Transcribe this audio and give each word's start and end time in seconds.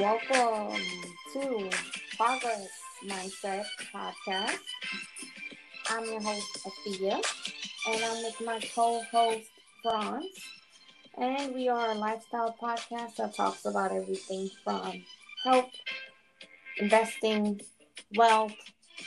Welcome 0.00 0.80
to 1.34 1.70
Progress 2.16 2.68
Mindset 3.06 3.66
Podcast. 3.94 4.58
I'm 5.90 6.06
your 6.06 6.22
host, 6.22 6.58
Afia, 6.64 7.22
and 7.86 8.04
I'm 8.04 8.24
with 8.24 8.40
my 8.42 8.60
co 8.74 9.02
host, 9.12 9.50
Franz. 9.82 10.24
And 11.18 11.54
we 11.54 11.68
are 11.68 11.90
a 11.90 11.94
lifestyle 11.94 12.56
podcast 12.58 13.16
that 13.16 13.34
talks 13.34 13.66
about 13.66 13.92
everything 13.92 14.48
from 14.64 15.04
health, 15.44 15.70
investing, 16.78 17.60
wealth, 18.16 18.54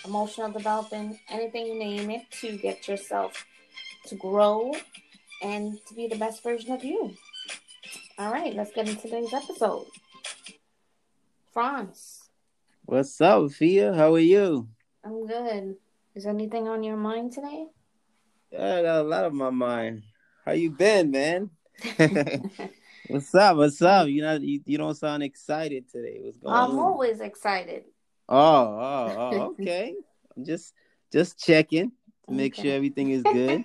emotional 0.05 0.51
development, 0.51 1.17
anything 1.27 1.65
you 1.65 1.79
name 1.79 2.11
it 2.11 2.29
to 2.41 2.55
get 2.55 2.87
yourself 2.87 3.45
to 4.05 4.15
grow 4.15 4.73
and 5.41 5.79
to 5.87 5.95
be 5.95 6.07
the 6.07 6.17
best 6.17 6.43
version 6.43 6.71
of 6.71 6.83
you. 6.83 7.15
All 8.19 8.31
right, 8.31 8.53
let's 8.53 8.71
get 8.73 8.87
into 8.87 9.01
today's 9.01 9.33
episode. 9.33 9.87
Franz. 11.53 12.31
What's 12.85 13.21
up, 13.21 13.51
Fia? 13.51 13.93
How 13.93 14.15
are 14.15 14.19
you? 14.19 14.67
I'm 15.05 15.27
good. 15.27 15.75
Is 16.15 16.25
anything 16.25 16.67
on 16.67 16.81
your 16.81 16.97
mind 16.97 17.31
today? 17.31 17.67
Yeah, 18.51 18.77
I 18.77 18.81
got 18.81 19.01
a 19.01 19.03
lot 19.03 19.25
on 19.25 19.35
my 19.35 19.51
mind. 19.51 20.01
How 20.45 20.53
you 20.53 20.71
been, 20.71 21.11
man? 21.11 21.51
What's 23.05 23.35
up? 23.35 23.57
What's 23.57 23.79
up? 23.83 24.07
You 24.07 24.23
know, 24.23 24.33
you, 24.37 24.61
you 24.65 24.79
don't 24.79 24.95
sound 24.95 25.21
excited 25.21 25.87
today. 25.91 26.21
What's 26.23 26.39
going 26.39 26.55
I'm 26.55 26.71
on? 26.71 26.79
always 26.79 27.21
excited. 27.21 27.83
Oh, 28.27 28.35
oh, 28.35 29.15
oh, 29.15 29.41
okay. 29.59 29.93
I'm 30.35 30.45
just 30.45 30.73
just 31.11 31.37
checking 31.37 31.91
to 32.27 32.33
make 32.33 32.55
sure 32.55 32.73
everything 32.73 33.11
is 33.11 33.21
good. 33.21 33.63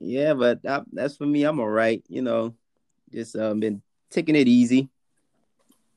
yeah, 0.00 0.32
but 0.32 0.60
I, 0.66 0.80
that's 0.94 1.18
for 1.18 1.26
me. 1.26 1.44
I'm 1.44 1.60
all 1.60 1.68
right. 1.68 2.02
You 2.08 2.22
know, 2.22 2.54
just 3.12 3.36
um, 3.36 3.60
been 3.60 3.82
taking 4.10 4.36
it 4.36 4.48
easy. 4.48 4.88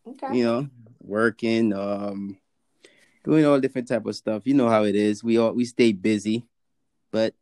Okay. 0.07 0.37
You 0.37 0.43
know, 0.45 0.67
working, 1.01 1.73
um, 1.73 2.37
doing 3.23 3.45
all 3.45 3.59
different 3.59 3.87
type 3.87 4.05
of 4.05 4.15
stuff. 4.15 4.45
You 4.45 4.53
know 4.53 4.69
how 4.69 4.83
it 4.83 4.95
is. 4.95 5.23
We 5.23 5.37
all 5.37 5.53
we 5.53 5.65
stay 5.65 5.91
busy, 5.93 6.45
but 7.11 7.33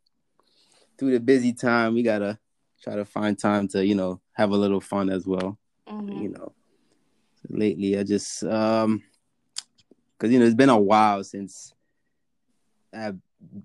through 0.98 1.12
the 1.12 1.20
busy 1.20 1.52
time, 1.52 1.94
we 1.94 2.02
gotta 2.02 2.38
try 2.82 2.96
to 2.96 3.04
find 3.04 3.38
time 3.38 3.68
to 3.68 3.84
you 3.84 3.94
know 3.94 4.20
have 4.32 4.50
a 4.50 4.56
little 4.56 4.80
fun 4.80 5.10
as 5.10 5.26
well. 5.26 5.58
Mhm. 5.88 6.22
You 6.22 6.28
know, 6.30 6.52
lately 7.48 7.98
I 7.98 8.02
just 8.02 8.42
um, 8.44 9.02
cause 10.18 10.30
you 10.30 10.38
know 10.38 10.46
it's 10.46 10.54
been 10.54 10.68
a 10.70 10.78
while 10.80 11.22
since 11.24 11.74
I 12.94 13.12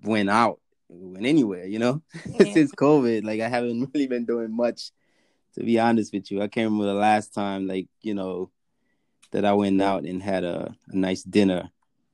went 0.02 0.28
out, 0.30 0.60
went 0.88 1.26
anywhere. 1.26 1.66
You 1.66 1.78
know, 1.78 2.02
Yeah. 2.26 2.52
since 2.52 2.72
COVID, 2.72 3.24
like 3.24 3.40
I 3.40 3.48
haven't 3.48 3.90
really 3.94 4.06
been 4.06 4.24
doing 4.26 4.54
much. 4.54 4.90
To 5.54 5.64
be 5.64 5.80
honest 5.80 6.12
with 6.12 6.30
you, 6.30 6.40
I 6.42 6.46
can't 6.46 6.70
remember 6.70 6.86
the 6.92 6.98
last 6.98 7.34
time, 7.34 7.66
like 7.66 7.88
you 8.02 8.14
know, 8.14 8.50
that 9.32 9.44
I 9.44 9.52
went 9.52 9.80
out 9.80 10.04
and 10.04 10.22
had 10.22 10.44
a, 10.44 10.74
a 10.88 10.96
nice 10.96 11.22
dinner 11.22 11.70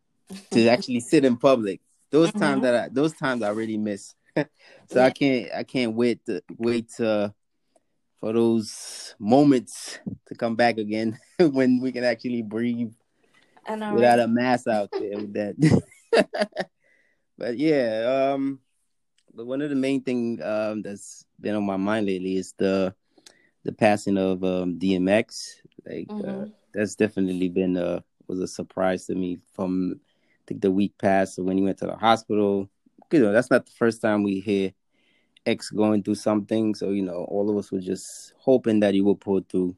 to 0.53 0.69
actually 0.69 1.01
sit 1.01 1.25
in 1.25 1.37
public. 1.37 1.81
Those 2.11 2.33
times 2.33 2.61
Mhm. 2.61 2.63
that 2.63 2.75
I, 2.75 2.89
those 2.89 3.13
times 3.15 3.43
I 3.43 3.51
really 3.51 3.79
miss. 3.79 4.15
so 4.89 5.01
I 5.03 5.11
can't 5.11 5.51
I 5.55 5.63
can't 5.65 5.95
wait 5.95 6.25
to 6.27 6.43
wait 6.59 6.91
to, 6.97 7.35
for 8.21 8.33
those 8.33 9.15
moments 9.19 9.99
to 10.27 10.35
come 10.35 10.57
back 10.57 10.79
again 10.79 11.19
when 11.39 11.81
we 11.81 11.93
can 11.93 12.05
actually 12.05 12.43
breathe 12.43 12.93
know, 13.69 13.93
without 13.95 14.19
right? 14.19 14.25
a 14.25 14.29
mask 14.29 14.67
out 14.69 14.91
there 14.99 15.19
with 15.19 15.33
that. 15.35 15.55
but 17.39 17.59
yeah, 17.59 18.33
um, 18.35 18.61
but 19.35 19.47
one 19.47 19.61
of 19.63 19.71
the 19.71 19.77
main 19.77 20.03
thing 20.03 20.41
um 20.43 20.83
that's 20.83 21.25
been 21.41 21.55
on 21.55 21.65
my 21.65 21.77
mind 21.77 22.07
lately 22.07 22.37
is 22.37 22.55
the 22.59 22.95
the 23.65 23.73
passing 23.73 24.17
of 24.19 24.45
um 24.45 24.79
DMX. 24.79 25.57
Like 25.85 26.09
uh, 26.21 26.45
Mhm. 26.45 26.53
That's 26.77 26.95
definitely 26.95 27.49
been 27.49 27.77
a 27.77 28.05
was 28.29 28.41
a 28.41 28.47
surprise 28.47 29.07
to 29.07 29.15
me 29.15 29.39
from 29.55 30.01
I 30.01 30.43
think 30.47 30.61
the 30.61 30.71
week 30.71 30.97
past 30.99 31.35
So 31.37 31.43
when 31.43 31.57
he 31.57 31.65
went 31.65 31.79
to 31.79 31.87
the 31.87 31.97
hospital. 31.97 32.69
You 33.13 33.21
know, 33.21 33.33
that's 33.33 33.51
not 33.51 33.67
the 33.67 33.73
first 33.73 34.03
time 34.03 34.25
we 34.25 34.41
hear 34.41 34.73
X 35.47 35.71
going 35.71 36.03
through 36.03 36.17
something. 36.17 36.75
So, 36.75 36.91
you 36.91 37.03
know, 37.03 37.25
all 37.29 37.49
of 37.49 37.57
us 37.57 37.71
were 37.71 37.81
just 37.81 38.35
hoping 38.37 38.81
that 38.81 38.95
he 38.95 39.01
would 39.01 39.21
pull 39.21 39.45
through. 39.49 39.77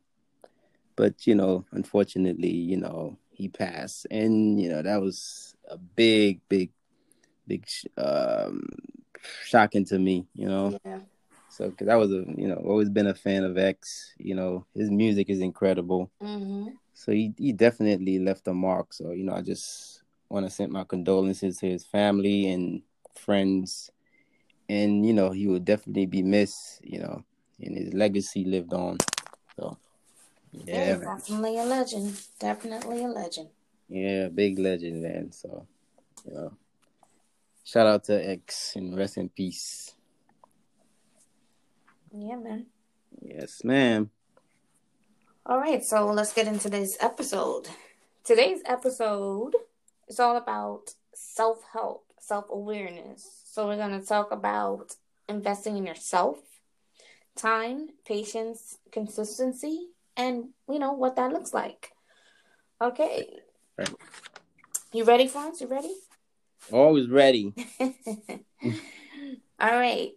But, 0.97 1.26
you 1.26 1.34
know, 1.34 1.64
unfortunately, 1.72 2.50
you 2.50 2.78
know, 2.78 3.19
he 3.31 3.48
passed. 3.48 4.06
And, 4.10 4.60
you 4.60 4.70
know, 4.70 4.82
that 4.82 5.00
was 5.00 5.54
a 5.69 5.76
big, 5.76 6.41
big, 6.48 6.70
big 7.47 7.66
um 7.98 8.62
shocking 9.44 9.84
to 9.87 9.98
me, 9.98 10.26
you 10.34 10.48
know. 10.48 10.78
Yeah. 10.84 11.00
So, 11.48 11.70
because 11.70 11.88
I 11.88 11.97
was 11.97 12.10
a, 12.10 12.25
you 12.36 12.47
know, 12.48 12.62
always 12.64 12.91
been 12.91 13.06
a 13.06 13.14
fan 13.14 13.44
of 13.44 13.56
X. 13.56 14.14
You 14.19 14.34
know, 14.34 14.66
his 14.75 14.91
music 14.91 15.31
is 15.31 15.41
incredible. 15.41 16.10
Mm-hmm. 16.22 16.69
So 16.94 17.12
he, 17.12 17.32
he 17.38 17.53
definitely 17.53 18.19
left 18.19 18.48
a 18.48 18.54
mark. 18.54 18.92
So, 18.92 19.12
you 19.12 19.25
know, 19.25 19.34
I 19.34 19.42
just 19.42 20.03
want 20.28 20.47
to 20.47 20.50
send 20.50 20.72
my 20.72 20.84
condolences 20.84 21.58
to 21.58 21.66
his 21.69 21.87
family 21.87 22.50
and 22.50 22.82
friends. 23.14 23.91
And, 24.69 25.06
you 25.06 25.14
know, 25.14 25.31
he 25.31 25.47
will 25.47 25.60
definitely 25.60 26.06
be 26.06 26.22
missed, 26.22 26.81
you 26.82 27.00
know, 27.00 27.25
and 27.60 27.76
his 27.76 27.94
legacy 27.94 28.44
lived 28.44 28.75
on. 28.75 28.98
So, 29.56 29.78
yeah, 30.53 30.97
definitely 30.97 31.58
a 31.58 31.64
legend. 31.64 32.20
Definitely 32.38 33.04
a 33.04 33.08
legend. 33.08 33.48
Yeah, 33.88 34.28
big 34.28 34.58
legend, 34.58 35.03
man. 35.03 35.32
So, 35.32 35.66
you 36.26 36.34
know, 36.34 36.53
shout 37.64 37.87
out 37.87 38.04
to 38.04 38.28
X 38.28 38.76
and 38.76 38.97
rest 38.97 39.16
in 39.16 39.31
peace. 39.31 39.94
Yeah, 42.12 42.36
man. 42.36 42.66
Yes, 43.20 43.62
ma'am. 43.64 44.10
All 45.46 45.58
right, 45.58 45.84
so 45.84 46.06
let's 46.06 46.32
get 46.32 46.46
into 46.46 46.69
this 46.69 46.96
episode. 47.00 47.69
Today's 48.24 48.60
episode 48.66 49.54
is 50.08 50.20
all 50.20 50.36
about 50.36 50.94
self 51.14 51.62
help, 51.72 52.04
self 52.20 52.46
awareness. 52.50 53.44
So, 53.44 53.66
we're 53.66 53.76
going 53.76 53.98
to 53.98 54.06
talk 54.06 54.30
about 54.30 54.94
investing 55.28 55.76
in 55.76 55.86
yourself, 55.86 56.38
time, 57.36 57.88
patience, 58.06 58.78
consistency, 58.92 59.88
and 60.16 60.50
you 60.69 60.78
know 60.78 60.92
what 60.92 61.16
that 61.16 61.32
looks 61.32 61.54
like. 61.54 61.92
Okay. 62.80 63.28
Right. 63.76 63.94
You 64.92 65.04
ready, 65.04 65.28
Franz? 65.28 65.60
You 65.60 65.66
ready? 65.66 65.94
Always 66.70 67.08
ready. 67.08 67.54
All 69.60 69.76
right. 69.76 70.12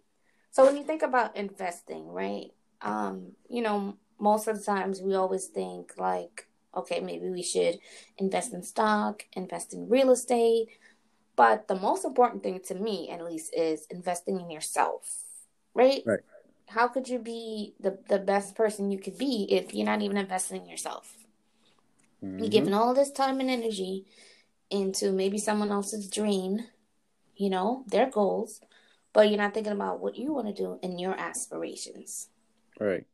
So 0.51 0.65
when 0.65 0.77
you 0.77 0.83
think 0.83 1.01
about 1.01 1.35
investing, 1.37 2.07
right? 2.07 2.51
Um, 2.81 3.33
you 3.49 3.61
know, 3.61 3.97
most 4.19 4.47
of 4.47 4.57
the 4.57 4.63
times 4.63 5.01
we 5.01 5.15
always 5.15 5.47
think 5.47 5.93
like, 5.97 6.47
okay, 6.75 6.99
maybe 6.99 7.29
we 7.29 7.41
should 7.43 7.79
invest 8.17 8.53
in 8.53 8.63
stock, 8.63 9.23
invest 9.33 9.73
in 9.73 9.89
real 9.89 10.11
estate. 10.11 10.67
But 11.35 11.67
the 11.67 11.75
most 11.75 12.05
important 12.05 12.43
thing 12.43 12.59
to 12.67 12.75
me, 12.75 13.09
at 13.09 13.23
least, 13.23 13.53
is 13.55 13.87
investing 13.89 14.39
in 14.39 14.51
yourself, 14.51 15.23
right? 15.73 16.03
Right. 16.05 16.19
How 16.67 16.87
could 16.87 17.07
you 17.07 17.19
be 17.19 17.73
the, 17.79 17.99
the 18.09 18.19
best 18.19 18.55
person 18.55 18.91
you 18.91 18.99
could 18.99 19.17
be 19.17 19.47
if 19.49 19.73
you're 19.73 19.85
not 19.85 20.01
even 20.01 20.17
investing 20.17 20.61
in 20.63 20.69
yourself? 20.69 21.17
You're 22.37 22.49
Mhm. 22.49 22.51
giving 22.51 22.73
all 22.73 22.93
this 22.93 23.11
time 23.11 23.39
and 23.39 23.49
energy 23.49 24.05
into 24.69 25.11
maybe 25.11 25.37
someone 25.37 25.71
else's 25.71 26.09
dream, 26.09 26.59
you 27.35 27.49
know, 27.49 27.83
their 27.87 28.09
goals, 28.09 28.61
but 29.13 29.29
you're 29.29 29.37
not 29.37 29.53
thinking 29.53 29.73
about 29.73 29.99
what 29.99 30.15
you 30.15 30.33
want 30.33 30.47
to 30.47 30.53
do 30.53 30.79
and 30.81 30.99
your 30.99 31.17
aspirations. 31.19 32.29
Right. 32.79 33.05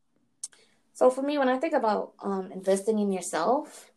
So 0.94 1.10
for 1.10 1.22
me, 1.22 1.38
when 1.38 1.50
I 1.50 1.58
think 1.58 1.74
about 1.74 2.14
um, 2.24 2.52
investing 2.52 3.00
in 3.00 3.12
yourself, 3.12 3.92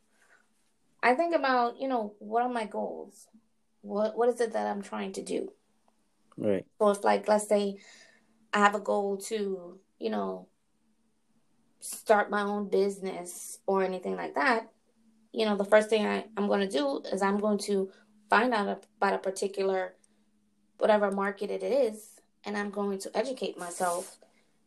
I 1.02 1.14
think 1.14 1.34
about, 1.34 1.80
you 1.80 1.88
know, 1.88 2.14
what 2.18 2.42
are 2.42 2.48
my 2.48 2.66
goals? 2.66 3.26
What 3.82 4.16
what 4.16 4.28
is 4.28 4.40
it 4.40 4.52
that 4.52 4.66
I'm 4.66 4.82
trying 4.82 5.12
to 5.12 5.22
do? 5.22 5.52
Right. 6.36 6.66
So 6.78 6.90
if 6.90 7.02
like 7.02 7.26
let's 7.28 7.48
say 7.48 7.78
I 8.53 8.58
have 8.58 8.74
a 8.74 8.80
goal 8.80 9.16
to, 9.28 9.78
you 9.98 10.10
know, 10.10 10.48
start 11.80 12.30
my 12.30 12.42
own 12.42 12.68
business 12.68 13.58
or 13.66 13.82
anything 13.82 14.16
like 14.16 14.34
that, 14.34 14.68
you 15.32 15.46
know, 15.46 15.56
the 15.56 15.64
first 15.64 15.88
thing 15.88 16.06
I, 16.06 16.26
I'm 16.36 16.48
going 16.48 16.60
to 16.60 16.78
do 16.78 17.03
is 17.10 17.22
I'm 17.22 17.38
going 17.38 17.58
to 17.60 17.91
find 18.28 18.53
out 18.53 18.84
about 18.98 19.14
a 19.14 19.18
particular 19.18 19.94
whatever 20.80 21.10
market 21.10 21.50
it 21.50 21.62
is 21.62 22.21
and 22.44 22.56
I'm 22.56 22.71
going 22.71 22.98
to 23.00 23.16
educate 23.16 23.59
myself 23.59 24.18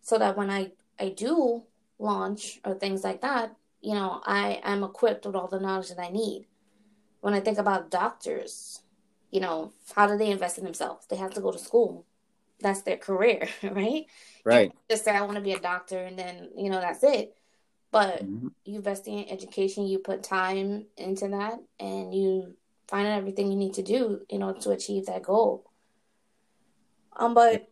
so 0.01 0.18
that 0.18 0.38
when 0.38 0.50
I 0.50 0.71
I 1.00 1.10
do 1.10 1.63
launch 2.00 2.60
or 2.63 2.75
things 2.75 3.04
like 3.04 3.21
that, 3.21 3.56
you 3.81 3.94
know, 3.94 4.21
I 4.25 4.62
am 4.63 4.83
equipped 4.83 5.25
with 5.25 5.36
all 5.36 5.48
the 5.48 5.60
knowledge 5.60 5.89
that 5.89 6.00
I 6.00 6.10
need. 6.10 6.45
When 7.21 7.33
I 7.33 7.39
think 7.39 7.57
about 7.57 7.89
doctors, 7.89 8.81
you 9.31 9.39
know, 9.39 9.74
how 9.95 10.06
do 10.07 10.18
they 10.18 10.30
invest 10.30 10.57
in 10.57 10.65
themselves? 10.65 11.07
They 11.07 11.15
have 11.15 11.33
to 11.33 11.42
go 11.42 11.51
to 11.51 11.57
school. 11.57 12.06
That's 12.60 12.81
their 12.83 12.98
career, 12.98 13.48
right? 13.63 14.06
Right. 14.45 14.71
Just 14.89 15.06
say 15.06 15.12
I 15.12 15.21
want 15.21 15.36
to 15.36 15.42
be 15.42 15.54
a 15.54 15.60
doctor 15.60 15.98
and 15.98 16.18
then, 16.18 16.50
you 16.56 16.69
know, 16.69 16.80
that's 16.80 17.04
it. 17.04 17.36
But 17.92 18.24
Mhm. 18.24 18.51
you 18.65 18.75
invest 18.75 19.07
in 19.07 19.27
education, 19.30 19.88
you 19.88 20.00
put 20.00 20.24
time 20.24 20.86
into 20.98 21.27
that, 21.30 21.60
and 21.80 22.13
you 22.13 22.56
find 22.88 23.07
out 23.07 23.18
everything 23.18 23.51
you 23.51 23.57
need 23.57 23.74
to 23.75 23.83
do 23.83 24.21
in 24.30 24.44
order 24.44 24.60
to 24.62 24.71
achieve 24.71 25.06
that 25.07 25.24
goal. 25.24 25.65
Um, 27.15 27.33
but 27.33 27.69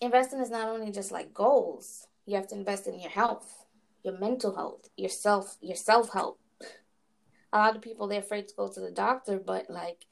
investing 0.00 0.40
is 0.40 0.50
not 0.50 0.68
only 0.68 0.92
just 0.92 1.12
like 1.12 1.34
goals. 1.34 2.06
You 2.26 2.36
have 2.36 2.48
to 2.48 2.54
invest 2.54 2.86
in 2.86 3.00
your 3.00 3.10
health, 3.10 3.66
your 4.04 4.18
mental 4.18 4.54
health, 4.54 4.88
your 4.96 5.10
self, 5.10 5.56
your 5.60 5.76
self 5.76 6.12
help. 6.12 6.38
A 7.52 7.58
lot 7.58 7.76
of 7.76 7.82
people 7.82 8.06
they're 8.06 8.20
afraid 8.20 8.48
to 8.48 8.54
go 8.54 8.68
to 8.68 8.80
the 8.80 8.90
doctor, 8.90 9.38
but 9.38 9.70
like 9.70 10.04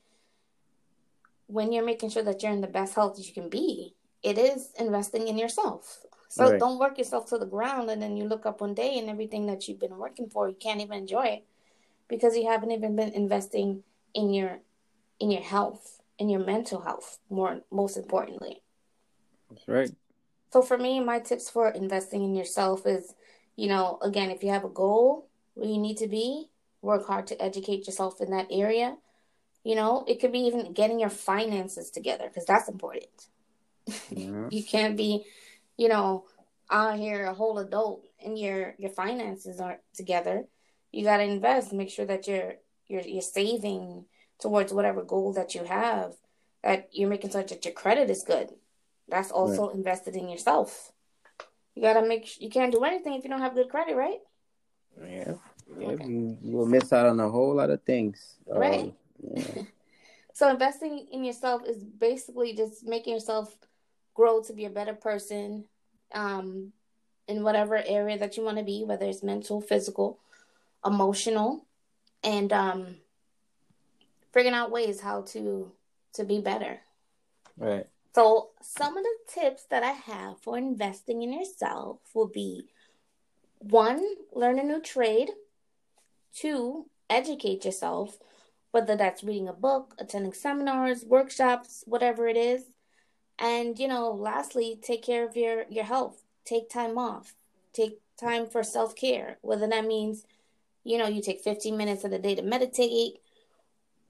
when 1.46 1.72
you're 1.72 1.84
making 1.84 2.10
sure 2.10 2.22
that 2.22 2.42
you're 2.42 2.52
in 2.52 2.62
the 2.62 2.66
best 2.66 2.94
health 2.94 3.18
you 3.18 3.32
can 3.32 3.48
be, 3.50 3.94
it 4.22 4.38
is 4.38 4.72
investing 4.78 5.28
in 5.28 5.36
yourself. 5.36 6.04
So 6.28 6.50
right. 6.50 6.58
don't 6.58 6.78
work 6.78 6.98
yourself 6.98 7.28
to 7.28 7.38
the 7.38 7.46
ground 7.46 7.90
and 7.90 8.02
then 8.02 8.16
you 8.16 8.24
look 8.24 8.46
up 8.46 8.60
one 8.60 8.74
day 8.74 8.98
and 8.98 9.08
everything 9.08 9.46
that 9.46 9.68
you've 9.68 9.78
been 9.78 9.96
working 9.96 10.28
for 10.28 10.48
you 10.48 10.56
can't 10.58 10.80
even 10.80 10.98
enjoy 10.98 11.26
it 11.26 11.46
because 12.08 12.36
you 12.36 12.48
haven't 12.48 12.72
even 12.72 12.96
been 12.96 13.10
investing 13.10 13.82
in 14.14 14.32
your 14.32 14.58
in 15.18 15.30
your 15.30 15.42
health, 15.42 15.95
in 16.18 16.28
your 16.28 16.44
mental 16.44 16.80
health, 16.80 17.18
more 17.30 17.60
most 17.70 17.96
importantly. 17.96 18.62
That's 19.50 19.68
right. 19.68 19.90
So 20.52 20.62
for 20.62 20.78
me, 20.78 21.00
my 21.00 21.18
tips 21.18 21.50
for 21.50 21.68
investing 21.70 22.22
in 22.24 22.34
yourself 22.34 22.86
is, 22.86 23.14
you 23.56 23.68
know, 23.68 23.98
again, 24.02 24.30
if 24.30 24.42
you 24.42 24.50
have 24.50 24.64
a 24.64 24.68
goal 24.68 25.28
where 25.54 25.68
you 25.68 25.78
need 25.78 25.98
to 25.98 26.08
be, 26.08 26.48
work 26.82 27.06
hard 27.06 27.26
to 27.28 27.42
educate 27.42 27.86
yourself 27.86 28.20
in 28.20 28.30
that 28.30 28.46
area. 28.50 28.96
You 29.64 29.74
know, 29.74 30.04
it 30.06 30.20
could 30.20 30.32
be 30.32 30.40
even 30.40 30.72
getting 30.72 31.00
your 31.00 31.10
finances 31.10 31.90
together 31.90 32.28
because 32.28 32.46
that's 32.46 32.68
important. 32.68 33.28
Yeah. 34.10 34.48
you 34.50 34.62
can't 34.62 34.96
be, 34.96 35.24
you 35.76 35.88
know, 35.88 36.24
out 36.70 36.98
here 36.98 37.26
a 37.26 37.34
whole 37.34 37.58
adult 37.58 38.04
and 38.24 38.38
your 38.38 38.74
your 38.78 38.90
finances 38.90 39.60
aren't 39.60 39.80
together. 39.94 40.44
You 40.92 41.04
got 41.04 41.18
to 41.18 41.24
invest. 41.24 41.72
Make 41.72 41.90
sure 41.90 42.06
that 42.06 42.26
you're 42.26 42.54
you're 42.86 43.02
you're 43.02 43.22
saving 43.22 44.06
towards 44.40 44.72
whatever 44.72 45.02
goal 45.02 45.32
that 45.34 45.54
you 45.54 45.64
have. 45.64 46.14
That 46.62 46.88
you're 46.92 47.08
making 47.08 47.30
sure 47.30 47.42
that 47.42 47.64
your 47.64 47.74
credit 47.74 48.10
is 48.10 48.22
good. 48.22 48.50
That's 49.08 49.30
also 49.30 49.68
right. 49.68 49.76
invested 49.76 50.16
in 50.16 50.28
yourself. 50.28 50.92
You 51.74 51.82
gotta 51.82 52.06
make. 52.06 52.40
You 52.40 52.50
can't 52.50 52.72
do 52.72 52.82
anything 52.84 53.14
if 53.14 53.24
you 53.24 53.30
don't 53.30 53.40
have 53.40 53.54
good 53.54 53.68
credit, 53.68 53.94
right? 53.94 54.18
Yeah, 55.00 55.34
yeah. 55.78 55.88
Okay. 55.88 56.06
You, 56.06 56.38
will 56.42 56.66
miss 56.66 56.92
out 56.92 57.06
on 57.06 57.20
a 57.20 57.28
whole 57.28 57.54
lot 57.54 57.70
of 57.70 57.82
things. 57.82 58.36
Right. 58.46 58.80
Um, 58.80 58.92
yeah. 59.34 59.62
so 60.32 60.48
investing 60.48 61.06
in 61.12 61.22
yourself 61.22 61.62
is 61.66 61.84
basically 61.84 62.54
just 62.54 62.84
making 62.84 63.14
yourself 63.14 63.56
grow 64.14 64.42
to 64.42 64.52
be 64.52 64.64
a 64.64 64.70
better 64.70 64.94
person, 64.94 65.64
um, 66.14 66.72
in 67.28 67.42
whatever 67.42 67.82
area 67.86 68.18
that 68.18 68.36
you 68.36 68.44
want 68.44 68.58
to 68.58 68.64
be, 68.64 68.84
whether 68.84 69.06
it's 69.06 69.22
mental, 69.22 69.60
physical, 69.60 70.18
emotional, 70.84 71.66
and 72.22 72.52
um, 72.52 72.96
figuring 74.36 74.54
out 74.54 74.70
ways 74.70 75.00
how 75.00 75.22
to 75.22 75.72
to 76.12 76.24
be 76.24 76.40
better. 76.40 76.78
Right. 77.56 77.86
So, 78.14 78.50
some 78.60 78.96
of 78.96 79.02
the 79.02 79.16
tips 79.28 79.64
that 79.70 79.82
I 79.82 79.92
have 79.92 80.38
for 80.42 80.58
investing 80.58 81.22
in 81.22 81.32
yourself 81.32 82.00
will 82.14 82.28
be 82.28 82.66
one, 83.58 84.04
learn 84.34 84.58
a 84.58 84.62
new 84.62 84.82
trade, 84.82 85.30
two, 86.34 86.86
educate 87.08 87.64
yourself, 87.64 88.18
whether 88.72 88.94
that's 88.94 89.24
reading 89.24 89.48
a 89.48 89.54
book, 89.54 89.94
attending 89.98 90.34
seminars, 90.34 91.04
workshops, 91.04 91.82
whatever 91.86 92.28
it 92.28 92.36
is. 92.36 92.62
And, 93.38 93.78
you 93.78 93.88
know, 93.88 94.12
lastly, 94.12 94.78
take 94.82 95.02
care 95.02 95.26
of 95.26 95.36
your, 95.36 95.64
your 95.70 95.84
health. 95.84 96.22
Take 96.44 96.68
time 96.68 96.98
off. 96.98 97.34
Take 97.72 98.00
time 98.20 98.46
for 98.46 98.62
self 98.62 98.96
care, 98.96 99.38
whether 99.40 99.66
that 99.66 99.86
means, 99.86 100.26
you 100.84 100.98
know, 100.98 101.06
you 101.06 101.22
take 101.22 101.40
15 101.40 101.76
minutes 101.76 102.04
of 102.04 102.10
the 102.10 102.18
day 102.18 102.34
to 102.34 102.42
meditate, 102.42 103.18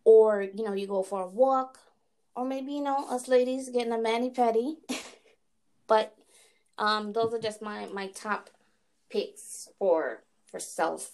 or, 0.07 0.43
you 0.55 0.65
know, 0.65 0.73
you 0.73 0.87
go 0.87 1.03
for 1.03 1.23
a 1.23 1.27
walk, 1.27 1.81
or 2.37 2.45
maybe 2.45 2.73
you 2.73 2.83
know 2.83 3.07
us 3.11 3.27
ladies 3.27 3.69
getting 3.69 3.93
a 3.93 3.99
mani 3.99 4.31
pedi. 4.31 4.77
but 5.89 6.15
um, 6.79 7.13
those 7.13 7.35
are 7.35 7.41
just 7.41 7.61
my 7.61 7.87
my 7.87 8.07
top 8.07 8.49
picks 9.11 9.69
for 9.79 10.23
for 10.47 10.61
self 10.61 11.11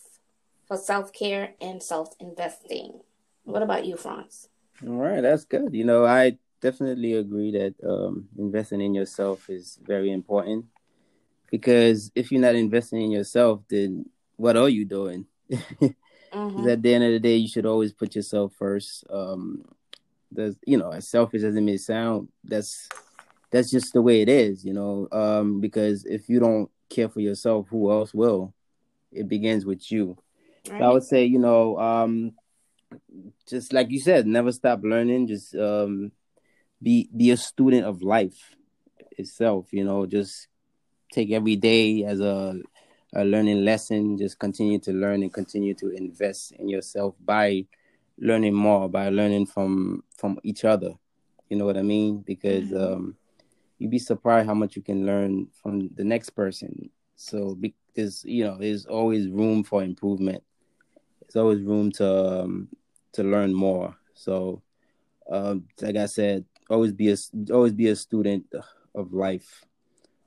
for 0.67 0.77
self 0.77 1.13
care 1.13 1.55
and 1.61 1.83
self 1.83 2.15
investing. 2.21 3.01
What 3.45 3.63
about 3.63 3.87
you, 3.87 3.97
Franz? 3.97 4.49
All 4.87 4.95
right, 4.95 5.23
that's 5.23 5.47
good. 5.47 5.75
You 5.75 5.85
know, 5.85 6.05
I 6.05 6.37
definitely 6.61 7.15
agree 7.15 7.51
that 7.53 7.75
um, 7.89 8.29
investing 8.37 8.83
in 8.83 8.95
yourself 8.95 9.49
is 9.49 9.79
very 9.83 10.13
important 10.13 10.67
because 11.51 12.13
if 12.15 12.31
you're 12.31 12.43
not 12.43 12.57
investing 12.57 13.03
in 13.03 13.11
yourself, 13.11 13.63
then 13.71 14.05
what 14.37 14.57
are 14.59 14.69
you 14.69 14.85
doing? 14.85 15.25
mm-hmm. 16.33 16.69
At 16.69 16.83
the 16.83 16.95
end 16.95 17.05
of 17.05 17.13
the 17.13 17.21
day, 17.21 17.37
you 17.37 17.49
should 17.49 17.67
always 17.67 17.93
put 17.93 18.15
yourself 18.15 18.53
first. 18.59 19.05
Um, 19.11 19.65
that's 20.35 20.57
you 20.67 20.77
know 20.77 20.91
as 20.91 21.09
selfish 21.09 21.43
as 21.43 21.57
it 21.57 21.61
may 21.61 21.77
sound 21.77 22.29
that's 22.45 22.89
that's 23.51 23.71
just 23.71 23.93
the 23.93 24.03
way 24.03 24.23
it 24.23 24.29
is 24.29 24.65
you 24.65 24.73
know 24.73 25.09
um 25.13 25.61
because 25.61 26.05
if 26.05 26.29
you 26.29 26.41
don't 26.41 26.71
care 26.89 27.09
for 27.09 27.21
yourself 27.21 27.67
who 27.71 27.91
else 27.91 28.13
will 28.13 28.53
it 29.13 29.29
begins 29.29 29.65
with 29.65 29.91
you 29.91 30.17
right. 30.69 30.81
so 30.81 30.85
i 30.85 30.93
would 30.93 31.05
say 31.05 31.25
you 31.25 31.39
know 31.39 31.79
um 31.79 32.33
just 33.47 33.73
like 33.73 33.91
you 33.91 34.01
said 34.01 34.27
never 34.27 34.53
stop 34.53 34.81
learning 34.83 35.27
just 35.27 35.55
um 35.55 36.11
be 36.83 37.09
be 37.17 37.31
a 37.31 37.37
student 37.37 37.87
of 37.87 38.03
life 38.03 38.57
itself 39.19 39.73
you 39.73 39.85
know 39.85 40.07
just 40.07 40.49
take 41.13 41.31
every 41.31 41.57
day 41.57 42.05
as 42.05 42.21
a 42.21 42.59
a 43.15 43.25
learning 43.25 43.65
lesson. 43.65 44.19
Just 44.19 44.39
continue 44.39 44.79
to 44.81 44.93
learn 44.93 45.23
and 45.23 45.33
continue 45.33 45.75
to 45.75 45.91
invest 45.91 46.53
in 46.53 46.69
yourself 46.69 47.15
by 47.25 47.67
learning 48.19 48.55
more 48.55 48.89
by 48.89 49.09
learning 49.09 49.47
from 49.47 50.05
from 50.17 50.39
each 50.43 50.65
other. 50.65 50.93
You 51.49 51.57
know 51.57 51.67
what 51.67 51.77
i 51.77 51.83
mean? 51.83 52.19
Because 52.19 52.71
mm-hmm. 52.71 52.95
um 52.95 53.17
you'd 53.79 53.91
be 53.91 53.99
surprised 53.99 54.47
how 54.47 54.55
much 54.55 54.77
you 54.77 54.83
can 54.83 55.07
learn 55.07 55.49
from 55.63 55.91
the 55.95 56.05
next 56.05 56.31
person. 56.31 56.91
So 57.17 57.55
because 57.55 58.25
you 58.25 58.45
know 58.45 58.57
there's 58.59 58.87
always 58.87 59.29
room 59.29 59.65
for 59.65 59.83
improvement. 59.83 60.43
There's 61.21 61.37
always 61.37 61.63
room 61.63 61.93
to 61.93 62.43
um, 62.43 62.69
to 63.13 63.23
learn 63.23 63.53
more. 63.55 63.97
So 64.15 64.63
um 65.31 65.65
like 65.81 65.97
i 65.97 66.07
said 66.07 66.45
always 66.69 66.93
be 66.93 67.11
a 67.13 67.17
always 67.53 67.73
be 67.73 67.89
a 67.89 67.97
student 67.97 68.45
of 68.95 69.13
life 69.13 69.65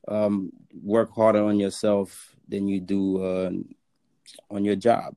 um 0.07 0.51
work 0.83 1.13
harder 1.13 1.43
on 1.43 1.59
yourself 1.59 2.35
than 2.47 2.67
you 2.67 2.79
do 2.79 3.23
uh, 3.23 3.51
on 4.51 4.63
your 4.63 4.75
job 4.75 5.15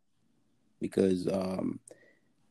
because 0.81 1.27
um 1.29 1.81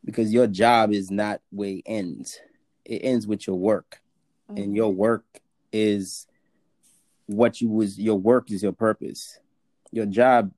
because 0.07 0.33
your 0.33 0.47
job 0.47 0.93
is 0.93 1.11
not 1.11 1.41
where 1.49 1.71
it 1.71 1.83
ends. 1.85 2.39
It 2.85 2.99
ends 3.03 3.27
with 3.27 3.45
your 3.45 3.57
work. 3.57 3.99
Mm-hmm. 4.49 4.63
And 4.63 4.75
your 4.75 4.93
work 4.93 5.25
is 5.73 6.27
what 7.25 7.59
you 7.59 7.69
was 7.69 7.99
your 7.99 8.17
work 8.17 8.51
is 8.51 8.63
your 8.63 8.71
purpose. 8.71 9.39
Your 9.91 10.05
job 10.05 10.51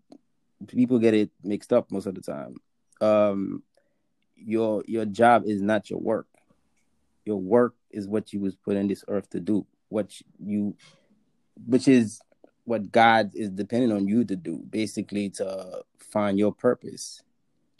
people 0.67 0.99
get 0.99 1.13
it 1.13 1.31
mixed 1.43 1.73
up 1.73 1.91
most 1.91 2.05
of 2.05 2.15
the 2.15 2.21
time. 2.21 2.55
Um 3.01 3.63
your 4.35 4.83
your 4.87 5.05
job 5.05 5.43
is 5.45 5.61
not 5.61 5.89
your 5.89 5.99
work. 5.99 6.27
Your 7.25 7.37
work 7.37 7.75
is 7.89 8.07
what 8.07 8.31
you 8.33 8.39
was 8.39 8.55
put 8.55 8.75
in 8.75 8.87
this 8.87 9.03
earth 9.07 9.29
to 9.31 9.39
do. 9.39 9.65
What 9.89 10.13
you 10.39 10.75
which 11.65 11.87
is 11.87 12.21
what 12.65 12.91
God 12.91 13.31
is 13.33 13.49
depending 13.49 13.91
on 13.91 14.07
you 14.07 14.23
to 14.25 14.35
do, 14.35 14.57
basically 14.69 15.29
to 15.31 15.83
find 15.97 16.37
your 16.37 16.53
purpose. 16.53 17.21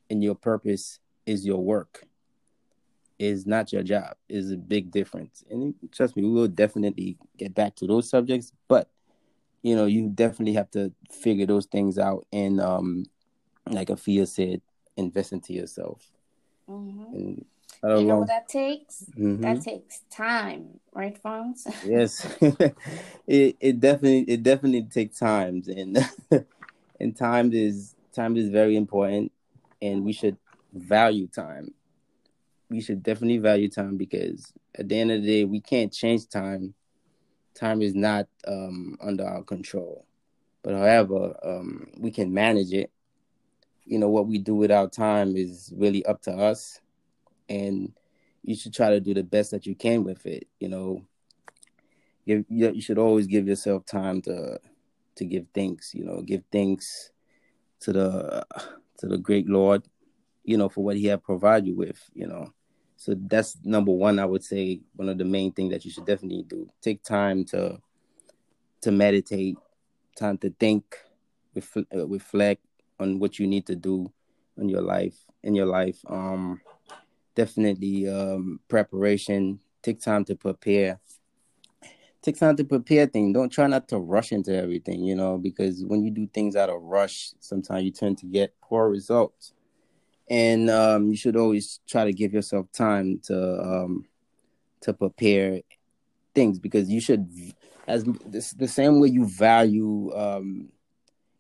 And 0.10 0.24
your 0.24 0.36
purpose 0.36 1.00
is 1.26 1.46
your 1.46 1.64
work 1.64 2.08
is 3.20 3.46
not 3.46 3.74
your 3.74 3.84
job 3.84 4.16
is 4.30 4.50
a 4.50 4.58
big 4.58 4.92
difference 4.92 5.44
and 5.52 5.76
trust 5.92 6.16
me 6.16 6.24
we 6.24 6.32
will 6.32 6.48
definitely 6.48 7.18
get 7.38 7.54
back 7.54 7.76
to 7.76 7.86
those 7.86 8.10
subjects 8.10 8.54
but 8.70 8.90
you 9.62 9.76
know 9.76 9.86
you 9.86 10.08
definitely 10.08 10.54
have 10.54 10.72
to 10.72 10.92
figure 11.12 11.46
those 11.46 11.66
things 11.66 12.00
out 12.00 12.26
and 12.32 12.62
um 12.62 13.06
like 13.70 13.90
Afia 13.90 14.26
said 14.26 14.62
invest 14.96 15.34
into 15.34 15.54
yourself 15.54 16.10
mm-hmm. 16.70 17.14
and 17.14 17.46
you 17.84 18.04
know 18.04 18.20
what 18.20 18.28
that 18.28 18.48
takes 18.48 19.06
mm-hmm. 19.18 19.42
that 19.42 19.62
takes 19.62 20.02
time 20.12 20.80
right 20.94 21.18
Franz 21.22 21.66
yes 21.86 22.26
it 23.28 23.56
it 23.60 23.80
definitely 23.80 24.22
it 24.22 24.44
definitely 24.44 24.84
takes 24.84 25.20
times 25.20 25.68
and 25.68 25.98
and 27.00 27.16
time 27.16 27.54
is 27.54 27.96
time 28.14 28.36
is 28.36 28.50
very 28.50 28.76
important 28.76 29.32
and 29.82 30.04
we 30.04 30.12
should 30.12 30.38
value 30.74 31.28
time. 31.28 31.74
We 32.70 32.82
should 32.82 33.02
definitely 33.02 33.40
value 33.40 33.70
time 33.70 33.98
because 33.98 34.54
at 34.76 34.90
the 34.90 35.00
end 35.00 35.12
of 35.12 35.22
the 35.22 35.28
day, 35.28 35.46
we 35.46 35.60
can't 35.60 35.92
change 35.92 36.28
time. 36.30 36.74
Time 37.56 37.82
is 37.82 37.96
not 37.96 38.28
um, 38.48 38.98
under 39.02 39.26
our 39.26 39.44
control. 39.44 40.06
But 40.62 40.76
however, 40.76 41.36
um, 41.44 41.88
we 41.98 42.12
can 42.12 42.34
manage 42.34 42.74
it. 42.74 42.92
You 43.86 43.98
know, 43.98 44.10
what 44.10 44.28
we 44.28 44.38
do 44.38 44.56
with 44.56 44.72
our 44.72 44.88
time 44.88 45.36
is 45.36 45.74
really 45.76 46.06
up 46.06 46.22
to 46.24 46.32
us. 46.32 46.80
And 47.50 47.94
you 48.44 48.56
should 48.56 48.74
try 48.74 48.90
to 48.92 49.00
do 49.00 49.14
the 49.14 49.24
best 49.24 49.52
that 49.52 49.66
you 49.66 49.76
can 49.76 50.04
with 50.04 50.26
it. 50.26 50.48
You 50.60 50.70
know, 50.70 51.06
you, 52.26 52.46
you 52.48 52.82
should 52.82 52.98
always 52.98 53.28
give 53.28 53.48
yourself 53.48 53.86
time 53.86 54.22
to 54.24 54.60
to 55.16 55.26
give 55.26 55.48
thanks. 55.54 55.94
You 55.94 56.06
know, 56.06 56.22
give 56.22 56.44
thanks 56.52 57.12
to 57.82 57.92
the 57.92 58.46
to 59.00 59.08
the 59.08 59.18
great 59.18 59.48
Lord 59.50 59.84
you 60.50 60.58
know, 60.58 60.68
for 60.68 60.84
what 60.84 60.98
he 60.98 61.06
had 61.06 61.24
provided 61.24 61.68
you 61.68 61.76
with, 61.76 62.02
you 62.16 62.26
know. 62.26 62.52
So 62.98 63.16
that's 63.16 63.56
number 63.64 63.92
one, 63.92 64.18
I 64.18 64.26
would 64.26 64.44
say 64.44 64.82
one 64.96 65.08
of 65.08 65.20
the 65.20 65.24
main 65.24 65.52
things 65.52 65.72
that 65.72 65.86
you 65.86 65.92
should 65.92 66.08
definitely 66.08 66.42
do. 66.42 66.68
Take 66.82 67.04
time 67.04 67.46
to 67.46 67.80
to 68.82 68.92
meditate, 68.92 69.58
time 70.18 70.40
to 70.40 70.50
think 70.60 70.98
uh, 71.68 72.08
reflect 72.08 72.66
on 73.00 73.20
what 73.20 73.38
you 73.38 73.46
need 73.46 73.68
to 73.68 73.76
do 73.76 74.12
in 74.58 74.70
your 74.70 74.82
life 74.82 75.24
in 75.44 75.54
your 75.56 75.66
life 75.66 76.00
um 76.08 76.60
definitely 77.40 78.08
um 78.10 78.60
preparation. 78.68 79.60
Take 79.82 80.02
time 80.02 80.26
to 80.26 80.36
prepare. 80.36 81.00
Take 82.22 82.38
time 82.38 82.58
to 82.58 82.66
prepare 82.66 83.06
things. 83.06 83.34
Don't 83.34 83.50
try 83.50 83.68
not 83.68 83.88
to 83.90 83.98
rush 83.98 84.34
into 84.34 84.54
everything 84.54 85.04
you 85.10 85.16
know 85.16 85.38
because 85.38 85.86
when 85.86 86.04
you 86.04 86.12
do 86.12 86.28
things 86.28 86.56
out 86.56 86.70
of 86.70 86.82
rush 86.82 87.32
sometimes 87.40 87.84
you 87.86 87.92
tend 87.92 88.18
to 88.20 88.26
get 88.26 88.54
poor 88.62 88.90
results. 88.90 89.54
And 90.30 90.70
um 90.70 91.08
you 91.12 91.16
should 91.16 91.38
always 91.38 91.80
try 91.88 92.04
to 92.06 92.14
give 92.22 92.34
yourself 92.34 92.66
time 92.74 93.20
to 93.28 93.38
um 93.72 94.06
to 94.82 94.94
prepare 94.94 95.62
things 96.36 96.60
because 96.60 96.90
you 96.90 97.00
should 97.00 97.24
as 97.88 98.04
this, 98.26 98.52
the 98.52 98.68
same 98.68 99.00
way 99.00 99.08
you 99.08 99.26
value 99.26 100.12
um 100.24 100.70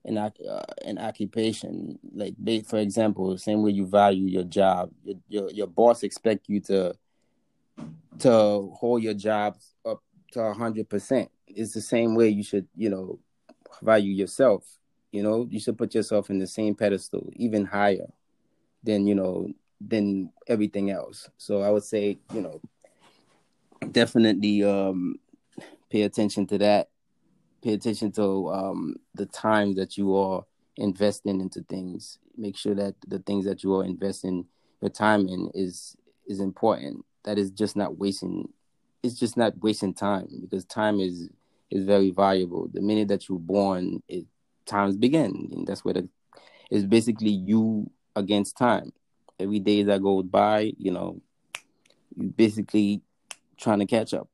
an 0.09 0.17
uh, 0.17 0.63
an 0.83 0.97
occupation. 0.97 1.97
Like 2.13 2.35
for 2.65 2.77
example 2.79 3.31
the 3.31 3.39
same 3.39 3.61
way 3.63 3.71
you 3.71 3.85
value 3.85 4.25
your 4.25 4.43
job 4.43 4.91
your, 5.03 5.15
your 5.27 5.51
your 5.51 5.67
boss 5.67 6.03
expect 6.03 6.49
you 6.49 6.59
to 6.61 6.93
to 8.19 8.71
hold 8.75 9.01
your 9.01 9.13
job 9.13 9.55
up 9.85 10.03
to 10.33 10.39
100% 10.39 11.29
it's 11.47 11.73
the 11.73 11.81
same 11.81 12.15
way 12.15 12.27
you 12.29 12.43
should 12.43 12.67
you 12.75 12.89
know 12.89 13.19
value 13.81 14.13
yourself. 14.13 14.65
You 15.11 15.23
know 15.23 15.47
you 15.49 15.59
should 15.59 15.77
put 15.77 15.95
yourself 15.95 16.29
in 16.29 16.39
the 16.39 16.47
same 16.47 16.75
pedestal 16.75 17.29
even 17.35 17.65
higher 17.65 18.09
than 18.83 19.07
you 19.07 19.15
know 19.15 19.49
than 19.81 20.31
everything 20.47 20.91
else. 20.91 21.29
So 21.37 21.61
i 21.61 21.69
would 21.69 21.83
say 21.83 22.19
you 22.33 22.41
know 22.41 22.61
definitely 23.91 24.63
um 24.63 25.15
pay 25.89 26.03
attention 26.03 26.45
to 26.47 26.57
that 26.59 26.89
pay 27.61 27.73
attention 27.73 28.11
to 28.13 28.49
um, 28.49 28.95
the 29.15 29.25
time 29.25 29.75
that 29.75 29.97
you 29.97 30.15
are 30.15 30.45
investing 30.77 31.41
into 31.41 31.61
things. 31.63 32.19
Make 32.37 32.57
sure 32.57 32.75
that 32.75 32.95
the 33.07 33.19
things 33.19 33.45
that 33.45 33.63
you 33.63 33.75
are 33.75 33.83
investing 33.83 34.45
your 34.81 34.89
time 34.89 35.27
in 35.27 35.51
is 35.53 35.95
is 36.27 36.39
important. 36.39 37.05
That 37.23 37.37
is 37.37 37.51
just 37.51 37.75
not 37.75 37.97
wasting. 37.97 38.49
It's 39.03 39.19
just 39.19 39.37
not 39.37 39.61
wasting 39.61 39.93
time 39.93 40.27
because 40.41 40.65
time 40.65 40.99
is 40.99 41.29
is 41.69 41.85
very 41.85 42.11
valuable. 42.11 42.69
The 42.71 42.81
minute 42.81 43.09
that 43.09 43.27
you're 43.29 43.39
born, 43.39 44.01
it 44.07 44.25
times 44.65 44.97
begin, 44.97 45.49
and 45.51 45.67
that's 45.67 45.83
where 45.83 45.93
the 45.93 46.09
it's 46.71 46.85
basically 46.85 47.31
you 47.31 47.89
against 48.15 48.57
time. 48.57 48.93
Every 49.39 49.59
day 49.59 49.83
that 49.83 50.03
goes 50.03 50.25
by, 50.25 50.73
you 50.77 50.91
know, 50.91 51.21
you're 52.15 52.31
basically 52.31 53.01
trying 53.57 53.79
to 53.79 53.85
catch 53.85 54.13
up 54.13 54.29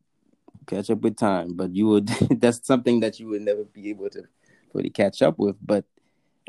catch 0.65 0.89
up 0.89 1.01
with 1.01 1.17
time. 1.17 1.53
But 1.55 1.75
you 1.75 1.87
would 1.87 2.07
that's 2.39 2.65
something 2.65 2.99
that 3.01 3.19
you 3.19 3.27
would 3.29 3.41
never 3.41 3.63
be 3.63 3.89
able 3.89 4.09
to 4.11 4.23
fully 4.71 4.89
catch 4.89 5.21
up 5.21 5.37
with. 5.39 5.55
But 5.65 5.85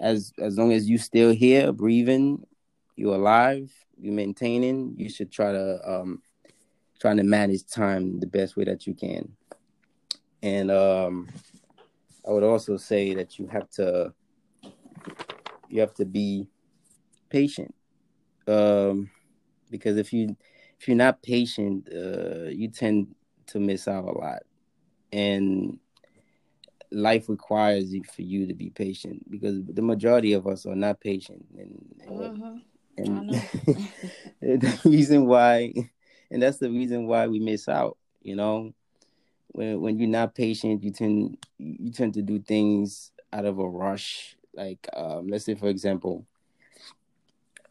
as 0.01 0.33
as 0.39 0.59
long 0.59 0.73
as 0.73 0.89
you 0.89 0.99
still 0.99 1.33
here, 1.33 1.73
breathing, 1.73 2.47
you're 2.97 3.15
alive, 3.15 3.73
you're 3.99 4.15
maintaining, 4.15 4.95
you 4.97 5.09
should 5.09 5.31
try 5.31 5.53
to 5.53 5.81
um 5.85 6.23
trying 7.01 7.19
to 7.19 7.25
manage 7.25 7.67
time 7.67 8.21
the 8.21 8.27
best 8.27 8.57
way 8.57 8.65
that 8.65 8.87
you 8.87 8.95
can. 8.95 9.37
And 10.43 10.71
um 10.71 11.29
I 12.27 12.33
would 12.33 12.43
also 12.43 12.77
say 12.77 13.15
that 13.15 13.39
you 13.39 13.47
have 13.47 13.71
to 13.71 14.13
you 15.69 15.81
have 15.81 15.95
to 15.95 16.05
be 16.05 16.49
patient. 17.29 17.75
Um 18.47 19.11
because 19.71 19.97
if 19.97 20.13
you 20.13 20.37
if 20.79 20.87
you're 20.89 20.97
not 20.97 21.23
patient, 21.23 21.89
uh, 21.93 22.49
you 22.49 22.69
tend 22.69 23.15
to 23.49 23.61
miss 23.61 23.89
out 23.89 24.05
a 24.05 24.13
lot. 24.13 24.43
And 25.13 25.79
life 26.91 27.29
requires 27.29 27.93
you 27.93 28.03
for 28.05 28.23
you 28.23 28.47
to 28.47 28.55
be 28.55 28.71
patient 28.71 29.29
because 29.31 29.63
the 29.65 29.83
majority 29.83 30.33
of 30.33 30.47
us 30.47 30.67
are 30.67 30.77
not 30.77 31.01
patient 31.01 31.45
and, 31.59 31.95
mm-hmm. 32.09 32.57
and 34.43 34.61
the 34.61 34.81
reason 34.85 35.27
why 35.27 35.73
and 36.31 36.43
that's 36.43 36.59
the 36.59 36.71
reason 36.71 37.07
why 37.07 37.27
we 37.27 37.39
miss 37.41 37.69
out 37.69 37.99
you 38.23 38.37
know 38.37 38.73
when 39.49 39.81
when 39.81 39.99
you're 39.99 40.09
not 40.09 40.35
patient 40.35 40.83
you 40.83 40.91
tend 40.91 41.37
you 41.59 41.91
tend 41.91 42.15
to 42.15 42.23
do 42.23 42.39
things 42.39 43.11
out 43.33 43.45
of 43.45 43.59
a 43.59 43.69
rush 43.69 44.37
like 44.55 44.89
um, 44.95 45.29
let's 45.29 45.45
say 45.45 45.55
for 45.55 45.69
example 45.69 46.25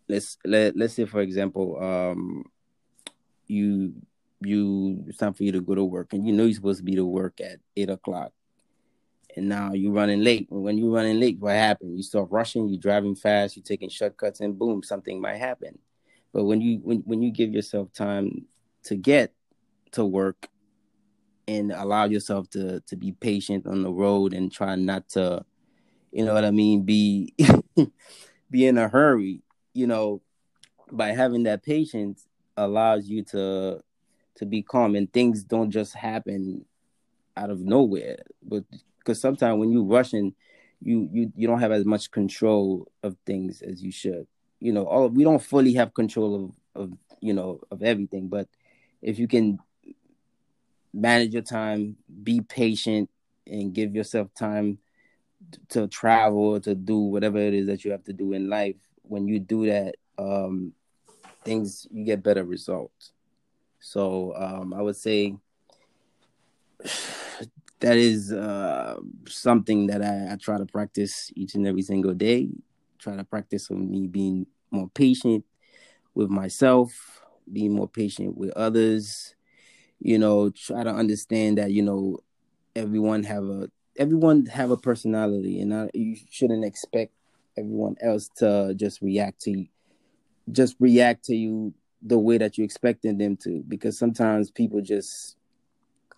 let's 0.08 0.38
let, 0.46 0.75
let's 0.75 0.94
say 0.94 1.05
for 1.05 1.22
example 1.22 1.82
um 1.82 2.44
you 3.48 3.94
you 4.42 5.04
it's 5.08 5.18
time 5.18 5.34
for 5.34 5.44
you 5.44 5.51
to 5.54 5.62
go 5.62 5.75
to 5.75 5.84
work. 5.84 6.13
And 6.13 6.25
you 6.27 6.34
know 6.34 6.44
you're 6.44 6.54
supposed 6.54 6.80
to 6.80 6.84
be 6.84 6.96
to 6.96 7.06
work 7.06 7.39
at 7.42 7.60
eight 7.75 7.89
o'clock. 7.89 8.32
And 9.36 9.50
now 9.50 9.74
you're 9.74 9.92
running 9.92 10.24
late. 10.24 10.50
And 10.50 10.63
when 10.63 10.77
you're 10.77 10.94
running 10.94 11.20
late 11.20 11.39
what 11.39 11.54
happened? 11.54 11.98
You 11.98 12.04
start 12.04 12.30
rushing 12.32 12.68
you're 12.70 12.80
driving 12.80 13.15
fast 13.15 13.56
you're 13.56 13.63
taking 13.63 13.89
shortcuts 13.89 14.39
and 14.39 14.58
boom 14.58 14.84
something 14.84 15.20
might 15.20 15.38
happen. 15.38 15.80
But 16.34 16.46
when 16.46 16.62
you 16.62 16.80
when, 16.84 17.00
when 17.06 17.22
you 17.22 17.32
give 17.32 17.54
yourself 17.54 17.94
time 17.94 18.46
to 18.84 18.96
get 18.96 19.34
to 19.92 20.06
work 20.06 20.48
and 21.48 21.72
allow 21.72 22.06
yourself 22.06 22.50
to 22.51 22.82
to 22.82 22.96
be 22.96 23.12
patient 23.12 23.65
on 23.65 23.84
the 23.84 23.92
road 23.92 24.34
and 24.34 24.51
try 24.51 24.75
not 24.75 25.08
to 25.10 25.44
you 26.12 26.25
know 26.25 26.34
what 26.34 26.46
i 26.46 26.51
mean 26.51 26.84
be 26.84 27.34
be 28.51 28.65
in 28.65 28.77
a 28.77 28.88
hurry 28.88 29.42
you 29.74 29.88
know 29.88 30.22
by 30.92 31.10
having 31.10 31.44
that 31.44 31.63
patience 31.63 32.27
allows 32.58 33.08
you 33.08 33.24
to 33.24 33.82
to 34.36 34.46
be 34.46 34.62
calm 34.62 34.96
and 34.96 35.12
things 35.12 35.44
don't 35.44 35.72
just 35.72 35.94
happen 35.94 36.65
out 37.38 37.50
of 37.50 37.60
nowhere. 37.62 38.18
But 38.44 38.63
because 39.00 39.20
sometimes 39.22 39.60
when 39.60 39.72
you 39.72 39.84
rushing 39.84 40.36
you 40.82 41.10
you 41.12 41.32
you 41.36 41.48
don't 41.48 41.60
have 41.60 41.72
as 41.72 41.86
much 41.86 42.12
control 42.12 42.88
of 43.04 43.15
things 43.25 43.62
as 43.62 43.82
you 43.82 43.92
should. 43.92 44.27
You 44.60 44.72
know 44.74 44.86
all 44.86 45.10
we 45.10 45.24
don't 45.24 45.42
fully 45.42 45.74
have 45.74 45.94
control 45.94 46.36
of 46.75 46.84
of 46.84 46.98
you 47.22 47.34
know 47.34 47.60
of 47.72 47.82
everything 47.82 48.27
but 48.27 48.48
if 49.01 49.20
you 49.20 49.27
can 49.27 49.60
manage 50.94 51.34
your 51.34 51.42
time 51.42 51.98
be 52.24 52.42
patient 52.42 53.10
and 53.48 53.74
give 53.74 53.96
yourself 53.96 54.34
time 54.34 54.80
to 55.70 55.88
travel 55.88 56.60
to 56.60 56.74
do 56.74 56.98
whatever 56.98 57.38
it 57.38 57.54
is 57.54 57.68
that 57.68 57.84
you 57.84 57.92
have 57.92 58.04
to 58.04 58.13
do 58.13 58.34
in 58.34 58.50
life 58.50 58.75
when 59.04 59.27
you 59.27 59.39
do 59.39 59.68
that 59.68 59.96
um 60.18 60.74
things 61.44 61.88
you 61.92 62.04
get 62.06 62.24
better 62.24 62.44
results 62.44 63.12
so 63.86 64.34
um, 64.36 64.74
I 64.74 64.82
would 64.82 64.96
say 64.96 65.36
that 67.82 67.98
is 67.98 68.34
uh, 68.34 68.96
something 69.27 69.86
that 69.86 70.01
I, 70.01 70.34
I, 70.34 70.38
try 70.38 70.58
to 70.58 70.65
practice 70.65 71.32
each 71.36 71.54
and 71.54 71.68
every 71.68 71.84
single 71.84 72.15
day. 72.15 72.50
Try 72.98 73.15
to 73.15 73.24
practice 73.24 73.70
on 73.70 73.92
me 73.92 74.08
being 74.08 74.48
more 74.72 74.89
patient 74.96 75.46
with 76.15 76.30
myself, 76.30 77.22
being 77.54 77.75
more 77.75 77.88
patient 77.88 78.36
with 78.36 78.50
others. 78.54 79.36
You 80.00 80.18
know, 80.18 80.50
try 80.50 80.84
to 80.84 80.89
understand 80.89 81.60
that 81.60 81.70
you 81.70 81.84
know 81.84 82.18
everyone 82.75 83.22
have 83.25 83.44
a 83.44 83.70
everyone 84.00 84.48
have 84.48 84.72
a 84.72 84.77
personality, 84.77 85.62
and 85.62 85.72
I, 85.72 85.92
you 85.94 86.15
shouldn't 86.32 86.65
expect 86.65 87.13
everyone 87.56 87.98
else 88.01 88.30
to 88.38 88.74
just 88.75 89.04
react 89.04 89.42
to 89.42 89.68
just 90.51 90.75
react 90.80 91.25
to 91.25 91.36
you 91.36 91.75
the 92.05 92.19
way 92.19 92.38
that 92.38 92.57
you're 92.57 92.65
expecting 92.65 93.17
them 93.17 93.35
to 93.35 93.63
because 93.67 93.97
sometimes 93.97 94.51
people 94.51 94.79
just 94.79 95.35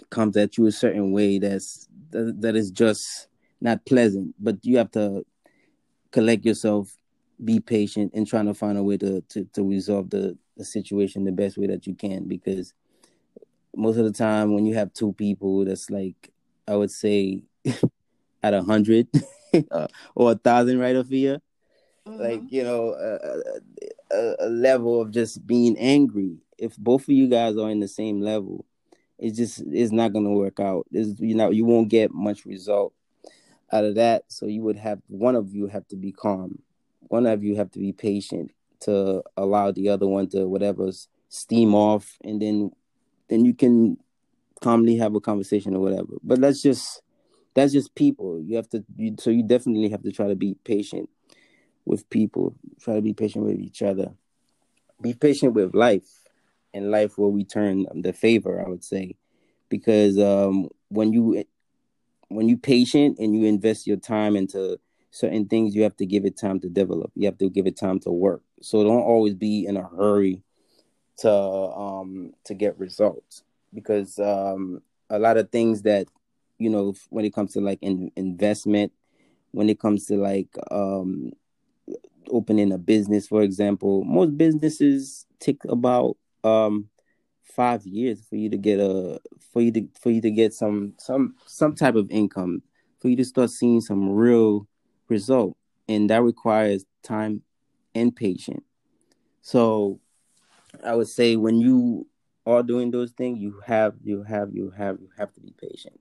comes 0.09 0.35
at 0.37 0.57
you 0.57 0.67
a 0.67 0.71
certain 0.71 1.11
way 1.11 1.39
that's 1.39 1.87
that, 2.11 2.39
that 2.41 2.55
is 2.55 2.69
just 2.69 3.27
not 3.61 3.83
pleasant 3.85 4.35
but 4.39 4.57
you 4.63 4.77
have 4.77 4.91
to 4.91 5.25
collect 6.11 6.45
yourself 6.45 6.95
be 7.43 7.59
patient 7.59 8.11
and 8.13 8.27
trying 8.27 8.45
to 8.45 8.53
find 8.53 8.77
a 8.77 8.83
way 8.83 8.97
to 8.97 9.21
to, 9.29 9.45
to 9.53 9.63
resolve 9.63 10.09
the, 10.09 10.37
the 10.57 10.65
situation 10.65 11.23
the 11.23 11.31
best 11.31 11.57
way 11.57 11.67
that 11.67 11.87
you 11.87 11.95
can 11.95 12.27
because 12.27 12.73
most 13.75 13.97
of 13.97 14.05
the 14.05 14.11
time 14.11 14.53
when 14.53 14.65
you 14.65 14.75
have 14.75 14.93
two 14.93 15.13
people 15.13 15.63
that's 15.63 15.89
like 15.89 16.31
i 16.67 16.75
would 16.75 16.91
say 16.91 17.41
at 18.43 18.53
a 18.53 18.61
hundred 18.61 19.07
uh. 19.71 19.87
or 20.15 20.31
a 20.31 20.35
thousand 20.35 20.79
right 20.79 20.95
Afia? 20.95 21.39
mm-hmm. 22.07 22.21
like 22.21 22.41
you 22.49 22.63
know 22.63 22.93
a, 22.93 23.96
a, 24.11 24.35
a, 24.39 24.49
level 24.49 25.01
of 25.01 25.11
just 25.11 25.45
being 25.45 25.77
angry. 25.77 26.37
If 26.57 26.77
both 26.77 27.03
of 27.03 27.09
you 27.09 27.27
guys 27.27 27.57
are 27.57 27.69
in 27.69 27.79
the 27.79 27.87
same 27.87 28.21
level 28.21 28.65
it's 29.19 29.37
just 29.37 29.63
it's 29.71 29.91
not 29.91 30.13
to 30.13 30.21
work 30.21 30.59
out. 30.59 30.85
It's, 30.91 31.19
you 31.19 31.35
know 31.35 31.49
you 31.49 31.65
won't 31.65 31.89
get 31.89 32.11
much 32.11 32.45
result 32.45 32.93
out 33.71 33.83
of 33.83 33.95
that. 33.95 34.23
So 34.27 34.45
you 34.45 34.61
would 34.63 34.77
have 34.77 35.01
one 35.07 35.35
of 35.35 35.53
you 35.53 35.67
have 35.67 35.87
to 35.89 35.95
be 35.95 36.11
calm. 36.11 36.59
One 37.01 37.25
of 37.25 37.43
you 37.43 37.55
have 37.55 37.71
to 37.71 37.79
be 37.79 37.93
patient 37.93 38.51
to 38.81 39.23
allow 39.35 39.71
the 39.71 39.89
other 39.89 40.07
one 40.07 40.29
to 40.29 40.47
whatever 40.47 40.91
steam 41.29 41.73
off 41.73 42.17
and 42.23 42.41
then 42.41 42.71
then 43.27 43.43
you 43.43 43.53
can 43.53 43.97
calmly 44.61 44.95
have 44.95 45.15
a 45.15 45.19
conversation 45.19 45.75
or 45.75 45.79
whatever. 45.79 46.13
But 46.23 46.39
that's 46.41 46.61
just 46.61 47.01
that's 47.55 47.73
just 47.73 47.95
people. 47.95 48.39
You 48.39 48.57
have 48.57 48.69
to 48.69 48.83
you, 48.95 49.15
so 49.19 49.31
you 49.31 49.41
definitely 49.41 49.89
have 49.89 50.03
to 50.03 50.11
try 50.11 50.27
to 50.27 50.35
be 50.35 50.55
patient 50.63 51.09
with 51.87 52.09
people. 52.09 52.55
Try 52.81 52.95
to 52.95 53.01
be 53.01 53.13
patient 53.13 53.45
with 53.45 53.59
each 53.59 53.81
other. 53.81 54.11
Be 55.01 55.13
patient 55.13 55.53
with 55.53 55.73
life, 55.73 56.07
and 56.73 56.91
life 56.91 57.17
will 57.17 57.31
return 57.31 57.85
the 57.93 58.13
favor. 58.13 58.63
I 58.63 58.69
would 58.69 58.83
say, 58.83 59.15
because 59.69 60.19
um, 60.19 60.69
when 60.89 61.13
you 61.13 61.43
when 62.29 62.49
you 62.49 62.57
patient 62.57 63.17
and 63.19 63.35
you 63.35 63.45
invest 63.45 63.87
your 63.87 63.97
time 63.97 64.35
into 64.35 64.79
certain 65.11 65.47
things 65.47 65.73
you 65.73 65.83
have 65.83 65.95
to 65.97 66.05
give 66.05 66.25
it 66.25 66.37
time 66.37 66.59
to 66.59 66.69
develop. 66.69 67.11
You 67.15 67.25
have 67.27 67.37
to 67.39 67.49
give 67.49 67.65
it 67.65 67.77
time 67.77 67.99
to 68.01 68.11
work. 68.11 68.41
So 68.61 68.83
don't 68.83 69.01
always 69.01 69.33
be 69.33 69.65
in 69.65 69.77
a 69.77 69.87
hurry 69.87 70.43
to 71.19 71.31
um 71.31 72.33
to 72.43 72.53
get 72.53 72.77
results 72.77 73.43
because 73.73 74.19
um 74.19 74.81
a 75.09 75.17
lot 75.17 75.37
of 75.37 75.49
things 75.49 75.81
that 75.83 76.07
you 76.59 76.69
know 76.69 76.93
when 77.09 77.25
it 77.25 77.33
comes 77.33 77.53
to 77.53 77.61
like 77.61 77.79
in, 77.81 78.11
investment 78.15 78.91
when 79.51 79.69
it 79.69 79.79
comes 79.79 80.05
to 80.05 80.15
like 80.15 80.49
um 80.69 81.31
opening 82.31 82.71
a 82.71 82.77
business 82.77 83.27
for 83.27 83.41
example 83.41 84.03
most 84.03 84.37
businesses 84.37 85.25
take 85.39 85.63
about 85.65 86.17
um 86.43 86.89
five 87.43 87.85
years 87.85 88.21
for 88.29 88.35
you 88.35 88.49
to 88.49 88.57
get 88.57 88.79
a 88.79 89.19
for 89.51 89.61
you 89.61 89.71
to 89.71 89.87
for 89.99 90.11
you 90.11 90.21
to 90.21 90.29
get 90.29 90.53
some 90.53 90.93
some 90.99 91.35
some 91.45 91.73
type 91.73 91.95
of 91.95 92.09
income 92.11 92.61
for 92.99 93.09
you 93.09 93.15
to 93.15 93.25
start 93.25 93.49
seeing 93.49 93.81
some 93.81 94.09
real 94.09 94.67
result. 95.09 95.55
And 95.87 96.09
that 96.09 96.21
requires 96.21 96.85
time 97.03 97.41
and 97.95 98.15
patience. 98.15 98.63
So 99.41 99.99
i 100.85 100.93
would 100.93 101.07
say 101.07 101.35
when 101.35 101.59
you 101.59 102.05
are 102.45 102.61
doing 102.61 102.91
those 102.91 103.11
things 103.11 103.39
you 103.39 103.59
have 103.65 103.95
you 104.03 104.21
have 104.21 104.49
you 104.53 104.69
have 104.77 104.97
you 104.99 105.09
have 105.17 105.33
to 105.33 105.41
be 105.41 105.53
patient. 105.59 105.99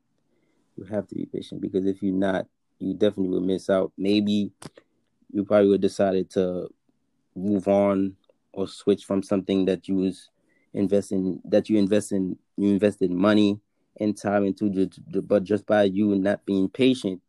You 0.76 0.84
have 0.84 1.06
to 1.08 1.14
be 1.14 1.26
patient 1.26 1.62
because 1.62 1.86
if 1.86 2.02
you're 2.02 2.14
not 2.14 2.46
you 2.78 2.92
definitely 2.92 3.30
will 3.30 3.40
miss 3.40 3.70
out. 3.70 3.92
Maybe 3.96 4.50
you 5.36 5.44
probably 5.44 5.68
would 5.68 5.82
decided 5.82 6.30
to 6.30 6.66
move 7.34 7.68
on 7.68 8.16
or 8.54 8.66
switch 8.66 9.04
from 9.04 9.22
something 9.22 9.66
that 9.66 9.86
you 9.86 9.96
was 9.96 10.30
investing 10.72 11.38
that 11.44 11.68
you 11.68 11.78
invest 11.78 12.10
in 12.10 12.38
you 12.56 12.70
invested 12.70 13.10
money 13.10 13.60
and 14.00 14.16
time 14.16 14.46
into 14.46 14.88
but 15.22 15.44
just 15.44 15.66
by 15.66 15.82
you 15.82 16.16
not 16.16 16.44
being 16.46 16.70
patient 16.70 17.20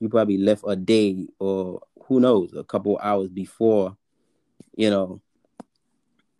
you 0.00 0.08
probably 0.08 0.38
left 0.38 0.64
a 0.66 0.74
day 0.74 1.24
or 1.38 1.80
who 2.06 2.18
knows 2.18 2.52
a 2.54 2.64
couple 2.64 2.98
hours 3.00 3.28
before 3.28 3.96
you 4.74 4.90
know 4.90 5.20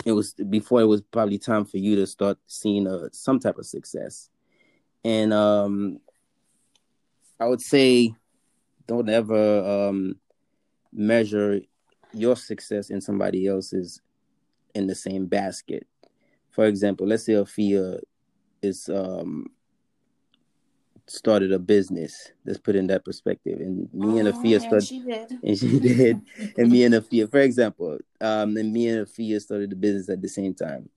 it 0.05 0.11
was 0.11 0.35
before 0.35 0.81
it 0.81 0.87
was 0.87 1.03
probably 1.03 1.39
time 1.39 1.65
for 1.65 1.79
you 1.79 1.95
to 1.95 2.05
start 2.09 2.37
seeing 2.49 2.89
a, 2.89 3.09
some 3.13 3.39
type 3.39 3.57
of 3.57 3.65
success. 3.65 4.31
And 5.05 5.33
um 5.33 6.01
i 7.39 7.47
would 7.47 7.61
say 7.61 8.13
don't 8.87 9.09
ever 9.09 9.89
um 9.89 10.17
measure 10.93 11.61
your 12.13 12.37
success 12.37 12.91
in 12.91 13.01
somebody 13.01 13.47
else's 13.47 14.01
in 14.75 14.87
the 14.87 14.95
same 14.95 15.27
basket 15.27 15.87
for 16.51 16.65
example 16.67 17.07
let's 17.07 17.25
say 17.25 17.33
Afia 17.33 17.99
is 18.63 18.89
um 18.89 19.47
started 21.07 21.53
a 21.53 21.59
business. 21.59 22.33
Let's 22.45 22.59
put 22.59 22.77
in 22.77 22.87
that 22.89 23.05
perspective. 23.05 23.61
And 23.61 23.89
me 23.93 24.19
and 24.19 24.29
Afia 24.29 24.57
Oh, 24.57 24.59
started, 24.59 24.89
she 24.89 25.01
did. 25.01 25.33
and 25.43 25.59
she 25.59 25.81
did. 25.81 26.21
and 26.57 26.71
me 26.71 26.85
and 26.85 26.95
Afia, 26.95 27.31
for 27.31 27.41
example, 27.41 27.99
um, 28.21 28.57
and 28.57 28.73
me 28.73 28.89
and 28.89 29.07
Afia 29.07 29.41
started 29.41 29.71
the 29.71 29.77
business 29.77 30.09
at 30.09 30.23
the 30.23 30.29
same 30.29 30.55
time. 30.55 30.89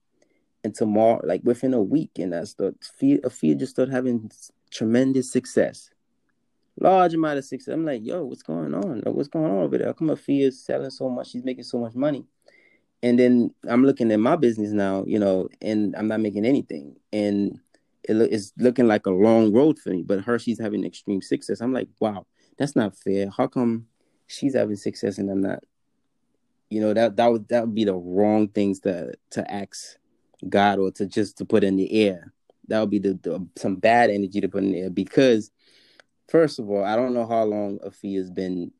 And 0.64 0.74
tomorrow, 0.74 1.20
like 1.24 1.42
within 1.44 1.74
a 1.74 1.82
week, 1.82 2.10
and 2.18 2.34
I 2.34 2.44
start, 2.44 2.76
Afia, 2.80 3.20
Afia 3.20 3.58
just 3.58 3.72
started 3.72 3.92
having 3.92 4.30
tremendous 4.70 5.30
success, 5.30 5.90
large 6.78 7.14
amount 7.14 7.38
of 7.38 7.44
success. 7.44 7.72
I'm 7.72 7.84
like, 7.84 8.04
yo, 8.04 8.24
what's 8.24 8.42
going 8.42 8.74
on? 8.74 9.02
Like, 9.04 9.14
what's 9.14 9.28
going 9.28 9.50
on 9.50 9.64
over 9.64 9.78
there? 9.78 9.88
How 9.88 9.92
come 9.92 10.08
Afia 10.08 10.48
is 10.48 10.64
selling 10.64 10.90
so 10.90 11.08
much? 11.08 11.30
She's 11.30 11.44
making 11.44 11.64
so 11.64 11.78
much 11.78 11.94
money. 11.94 12.24
And 13.02 13.18
then 13.18 13.54
I'm 13.68 13.84
looking 13.84 14.10
at 14.10 14.20
my 14.20 14.36
business 14.36 14.72
now, 14.72 15.04
you 15.06 15.18
know, 15.18 15.48
and 15.60 15.94
I'm 15.96 16.08
not 16.08 16.20
making 16.20 16.44
anything. 16.44 16.96
And 17.12 17.60
it 18.04 18.16
it's 18.16 18.52
looking 18.58 18.86
like 18.86 19.06
a 19.06 19.10
long 19.10 19.52
road 19.52 19.78
for 19.78 19.90
me. 19.90 20.02
But 20.02 20.20
her, 20.20 20.38
she's 20.38 20.60
having 20.60 20.84
extreme 20.84 21.22
success. 21.22 21.60
I'm 21.60 21.72
like, 21.72 21.88
wow, 22.00 22.26
that's 22.58 22.76
not 22.76 22.96
fair. 22.96 23.30
How 23.30 23.46
come 23.46 23.86
she's 24.26 24.54
having 24.54 24.76
success 24.76 25.18
and 25.18 25.30
I'm 25.30 25.42
not? 25.42 25.62
You 26.68 26.80
know 26.80 26.94
that 26.94 27.16
that 27.16 27.30
would 27.30 27.48
that 27.48 27.66
would 27.66 27.74
be 27.74 27.84
the 27.84 27.94
wrong 27.94 28.48
things 28.48 28.80
to 28.80 29.14
to 29.30 29.50
ask 29.50 29.98
God 30.48 30.78
or 30.78 30.90
to 30.92 31.06
just 31.06 31.38
to 31.38 31.44
put 31.44 31.62
in 31.64 31.76
the 31.76 31.92
air. 32.08 32.32
That 32.68 32.80
would 32.80 32.90
be 32.90 32.98
the, 32.98 33.14
the 33.22 33.46
some 33.56 33.76
bad 33.76 34.10
energy 34.10 34.40
to 34.40 34.48
put 34.48 34.64
in 34.64 34.72
the 34.72 34.80
air 34.80 34.90
because 34.90 35.52
first 36.28 36.58
of 36.58 36.68
all, 36.70 36.84
I 36.84 36.96
don't 36.96 37.14
know 37.14 37.26
how 37.26 37.44
long 37.44 37.78
Afia's 37.78 38.30
been 38.30 38.72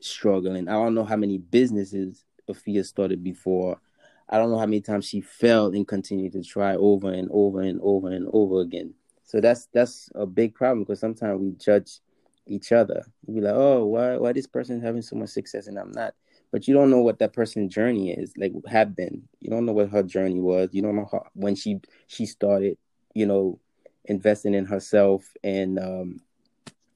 struggling. 0.00 0.68
I 0.68 0.72
don't 0.72 0.94
know 0.94 1.04
how 1.04 1.16
many 1.16 1.38
businesses 1.38 2.24
Afia 2.48 2.84
started 2.84 3.24
before. 3.24 3.80
I 4.28 4.38
don't 4.38 4.50
know 4.50 4.58
how 4.58 4.66
many 4.66 4.80
times 4.80 5.06
she 5.06 5.20
failed 5.20 5.74
and 5.74 5.86
continued 5.86 6.32
to 6.32 6.42
try 6.42 6.76
over 6.76 7.12
and 7.12 7.28
over 7.30 7.60
and 7.60 7.80
over 7.82 8.10
and 8.10 8.28
over 8.32 8.60
again. 8.60 8.94
So 9.24 9.40
that's 9.40 9.68
that's 9.72 10.10
a 10.14 10.26
big 10.26 10.54
problem 10.54 10.80
because 10.80 11.00
sometimes 11.00 11.40
we 11.40 11.52
judge 11.52 12.00
each 12.46 12.72
other. 12.72 13.04
We 13.26 13.34
be 13.34 13.40
like, 13.40 13.54
oh, 13.54 13.84
why 13.86 14.16
why 14.16 14.32
this 14.32 14.46
person 14.46 14.80
having 14.80 15.02
so 15.02 15.16
much 15.16 15.30
success 15.30 15.66
and 15.66 15.78
I'm 15.78 15.92
not? 15.92 16.14
But 16.52 16.68
you 16.68 16.74
don't 16.74 16.90
know 16.90 17.00
what 17.00 17.18
that 17.18 17.32
person's 17.32 17.74
journey 17.74 18.12
is, 18.12 18.32
like 18.36 18.52
have 18.68 18.94
been. 18.94 19.22
You 19.40 19.50
don't 19.50 19.66
know 19.66 19.72
what 19.72 19.90
her 19.90 20.02
journey 20.02 20.40
was. 20.40 20.70
You 20.72 20.82
don't 20.82 20.96
know 20.96 21.08
how 21.10 21.26
when 21.34 21.54
she 21.54 21.80
she 22.06 22.26
started, 22.26 22.78
you 23.14 23.26
know, 23.26 23.58
investing 24.04 24.54
in 24.54 24.66
herself 24.66 25.24
and 25.42 25.78
um 25.78 26.20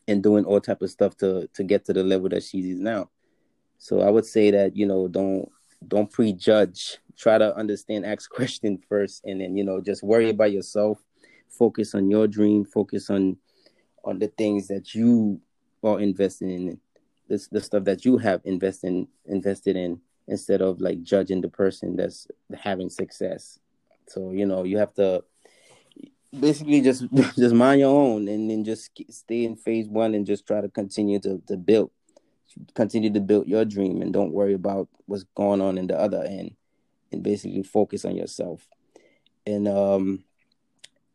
and 0.09 0.23
doing 0.23 0.45
all 0.45 0.61
type 0.61 0.83
of 0.83 0.91
stuff 0.91 1.17
to 1.19 1.49
to 1.55 1.63
get 1.63 1.85
to 1.85 1.93
the 1.93 2.03
level 2.03 2.29
that 2.31 2.43
she 2.43 2.59
is 2.71 2.81
now. 2.81 3.11
So 3.79 4.01
I 4.01 4.11
would 4.11 4.27
say 4.27 4.51
that 4.51 4.75
you 4.75 4.87
know 4.87 5.07
don't 5.07 5.49
don't 5.87 6.11
prejudge. 6.11 6.99
Try 7.17 7.39
to 7.39 7.55
understand, 7.57 8.07
ask 8.07 8.29
question 8.41 8.83
first, 8.89 9.23
and 9.25 9.41
then 9.41 9.57
you 9.57 9.65
know 9.65 9.81
just 9.81 10.03
worry 10.03 10.31
about 10.31 10.53
yourself. 10.53 10.99
Focus 11.49 11.95
on 11.95 12.11
your 12.11 12.27
dream. 12.27 12.65
Focus 12.65 13.11
on 13.11 13.37
on 14.05 14.19
the 14.19 14.29
things 14.29 14.67
that 14.69 14.95
you 14.95 15.41
are 15.85 16.01
investing 16.01 16.51
in, 16.51 16.81
this 17.29 17.49
the 17.49 17.61
stuff 17.61 17.85
that 17.85 18.05
you 18.05 18.17
have 18.19 18.41
invested 18.45 19.07
invested 19.27 19.77
in, 19.77 20.01
instead 20.27 20.63
of 20.63 20.81
like 20.81 21.03
judging 21.03 21.41
the 21.41 21.49
person 21.49 21.97
that's 21.97 22.27
having 22.59 22.89
success. 22.89 23.59
So 24.09 24.33
you 24.33 24.47
know 24.47 24.65
you 24.65 24.79
have 24.79 24.95
to 24.95 25.23
basically 26.39 26.81
just 26.81 27.05
just 27.37 27.55
mind 27.55 27.81
your 27.81 27.95
own, 27.95 28.29
and 28.29 28.51
then 28.51 28.65
just 28.65 28.91
stay 29.11 29.45
in 29.45 29.57
phase 29.57 29.89
one 29.89 30.15
and 30.15 30.27
just 30.27 30.47
try 30.47 30.61
to 30.61 30.69
continue 30.69 31.19
to 31.21 31.43
to 31.47 31.57
build 31.57 31.91
continue 32.75 33.13
to 33.13 33.21
build 33.21 33.47
your 33.47 33.65
dream 33.65 34.03
and 34.03 34.13
don't 34.13 34.33
worry 34.33 34.55
about 34.55 34.89
what's 35.07 35.25
going 35.35 35.61
on 35.61 35.79
in 35.79 35.87
the 35.87 35.99
other 35.99 36.23
end 36.25 36.55
and 37.13 37.23
basically 37.23 37.63
focus 37.63 38.05
on 38.05 38.17
yourself 38.17 38.67
and 39.47 39.69
um 39.69 40.25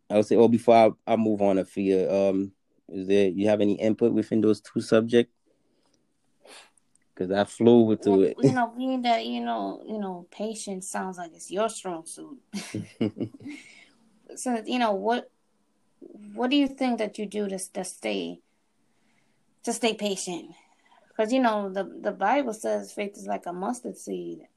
i 0.09 0.15
would 0.15 0.25
say 0.25 0.35
oh 0.35 0.47
before 0.47 0.75
i, 0.75 1.13
I 1.13 1.15
move 1.15 1.41
on 1.41 1.57
Afia, 1.57 2.29
um 2.29 2.51
is 2.89 3.07
there 3.07 3.29
you 3.29 3.47
have 3.47 3.61
any 3.61 3.73
input 3.73 4.13
within 4.13 4.41
those 4.41 4.61
two 4.61 4.81
subjects 4.81 5.33
because 7.13 7.31
i 7.31 7.43
flew 7.43 7.81
with 7.81 8.05
Well, 8.05 8.21
it 8.21 8.37
you 8.41 8.51
know, 8.53 8.73
being 8.77 9.01
that 9.03 9.25
you 9.25 9.41
know, 9.41 9.81
you 9.85 9.99
know, 9.99 10.27
patience 10.31 10.87
sounds 10.89 11.17
like 11.17 11.31
it's 11.33 11.51
your 11.51 11.69
strong 11.69 12.05
suit. 12.05 12.37
so 14.35 14.61
you 14.65 14.79
know 14.79 14.91
what 14.91 15.29
what 16.35 16.49
do 16.49 16.55
you 16.57 16.67
think 16.67 16.97
that 16.99 17.17
you 17.17 17.25
do 17.25 17.47
to, 17.47 17.57
to 17.73 17.83
stay 17.83 18.39
to 19.63 19.71
stay 19.71 19.93
patient? 19.93 20.51
Because 21.09 21.31
you 21.31 21.39
know 21.39 21.69
the 21.69 21.83
the 21.83 22.11
bible 22.11 22.53
says 22.53 22.91
faith 22.91 23.17
is 23.17 23.27
like 23.27 23.45
a 23.45 23.53
mustard 23.53 23.97
seed 23.97 24.47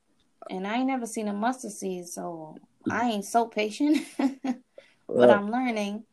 and 0.51 0.67
i 0.67 0.77
ain't 0.77 0.87
never 0.87 1.07
seen 1.07 1.29
a 1.29 1.33
mustard 1.33 1.73
seed 1.73 2.07
so 2.07 2.57
i 2.91 3.09
ain't 3.09 3.25
so 3.25 3.47
patient 3.47 3.99
but 4.19 4.55
well, 5.07 5.31
i'm 5.31 5.51
learning. 5.51 6.05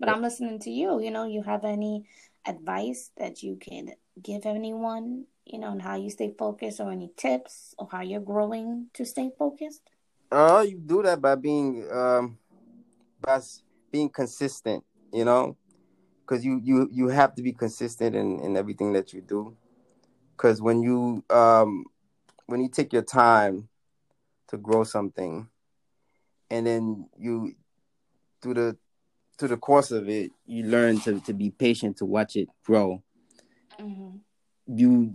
But 0.00 0.08
i'm 0.08 0.22
listening 0.22 0.58
to 0.60 0.70
you 0.70 1.00
you 1.00 1.10
know 1.10 1.26
you 1.26 1.42
have 1.42 1.64
any 1.64 2.04
advice 2.46 3.10
that 3.18 3.42
you 3.42 3.56
can 3.56 3.92
give 4.22 4.46
anyone 4.46 5.24
you 5.44 5.58
know 5.58 5.68
on 5.68 5.80
how 5.80 5.96
you 5.96 6.10
stay 6.10 6.32
focused 6.38 6.80
or 6.80 6.90
any 6.90 7.10
tips 7.16 7.74
or 7.78 7.88
how 7.90 8.00
you're 8.00 8.20
growing 8.20 8.86
to 8.94 9.04
stay 9.04 9.30
focused? 9.38 9.82
Uh 10.30 10.64
you 10.68 10.78
do 10.78 11.02
that 11.02 11.20
by 11.20 11.34
being 11.34 11.86
um 11.90 12.38
by 13.20 13.40
being 13.90 14.08
consistent 14.08 14.84
you 15.12 15.24
know? 15.24 15.56
Because 16.20 16.44
you 16.44 16.60
you 16.62 16.88
you 16.92 17.08
have 17.08 17.34
to 17.36 17.42
be 17.42 17.52
consistent 17.52 18.14
in 18.14 18.40
in 18.40 18.56
everything 18.56 18.92
that 18.92 19.12
you 19.12 19.20
do. 19.20 19.56
Because 20.36 20.60
when 20.60 20.82
you 20.82 21.24
um 21.30 21.84
when 22.46 22.60
you 22.60 22.68
take 22.68 22.92
your 22.92 23.02
time 23.02 23.68
to 24.48 24.56
grow 24.56 24.84
something 24.84 25.48
and 26.50 26.66
then 26.66 27.08
you 27.18 27.54
through 28.42 28.54
the 28.54 28.76
through 29.38 29.48
the 29.48 29.56
course 29.56 29.90
of 29.90 30.08
it 30.08 30.32
you 30.46 30.64
learn 30.64 30.98
to 31.00 31.20
to 31.20 31.32
be 31.32 31.50
patient 31.50 31.96
to 31.98 32.04
watch 32.04 32.36
it 32.36 32.48
grow. 32.64 33.02
Mm-hmm. 33.80 34.16
you 34.66 35.14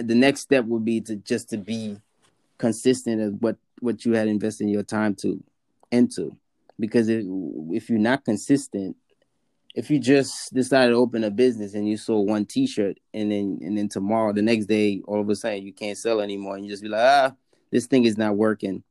the 0.00 0.14
next 0.14 0.42
step 0.42 0.64
would 0.64 0.84
be 0.84 1.00
to 1.00 1.16
just 1.16 1.50
to 1.50 1.58
be 1.58 1.98
consistent 2.58 3.20
of 3.20 3.42
what 3.42 3.56
what 3.80 4.04
you 4.04 4.12
had 4.12 4.28
invested 4.28 4.68
your 4.70 4.84
time 4.84 5.14
to 5.16 5.42
into 5.90 6.36
because 6.78 7.08
if, 7.08 7.24
if 7.70 7.90
you're 7.90 7.98
not 7.98 8.24
consistent 8.24 8.96
if 9.74 9.90
you 9.90 10.00
just 10.00 10.52
decided 10.54 10.92
to 10.92 10.96
open 10.96 11.22
a 11.24 11.30
business 11.30 11.74
and 11.74 11.88
you 11.88 11.96
sold 11.96 12.28
one 12.28 12.44
t-shirt 12.44 12.98
and 13.14 13.30
then 13.30 13.58
and 13.62 13.76
then 13.76 13.88
tomorrow 13.88 14.32
the 14.32 14.42
next 14.42 14.66
day 14.66 15.02
all 15.06 15.20
of 15.20 15.28
a 15.28 15.36
sudden 15.36 15.62
you 15.62 15.72
can't 15.72 15.98
sell 15.98 16.20
anymore 16.20 16.56
and 16.56 16.64
you 16.64 16.70
just 16.70 16.82
be 16.82 16.88
like 16.88 17.00
ah 17.00 17.32
this 17.70 17.86
thing 17.86 18.04
is 18.04 18.16
not 18.16 18.36
working 18.36 18.82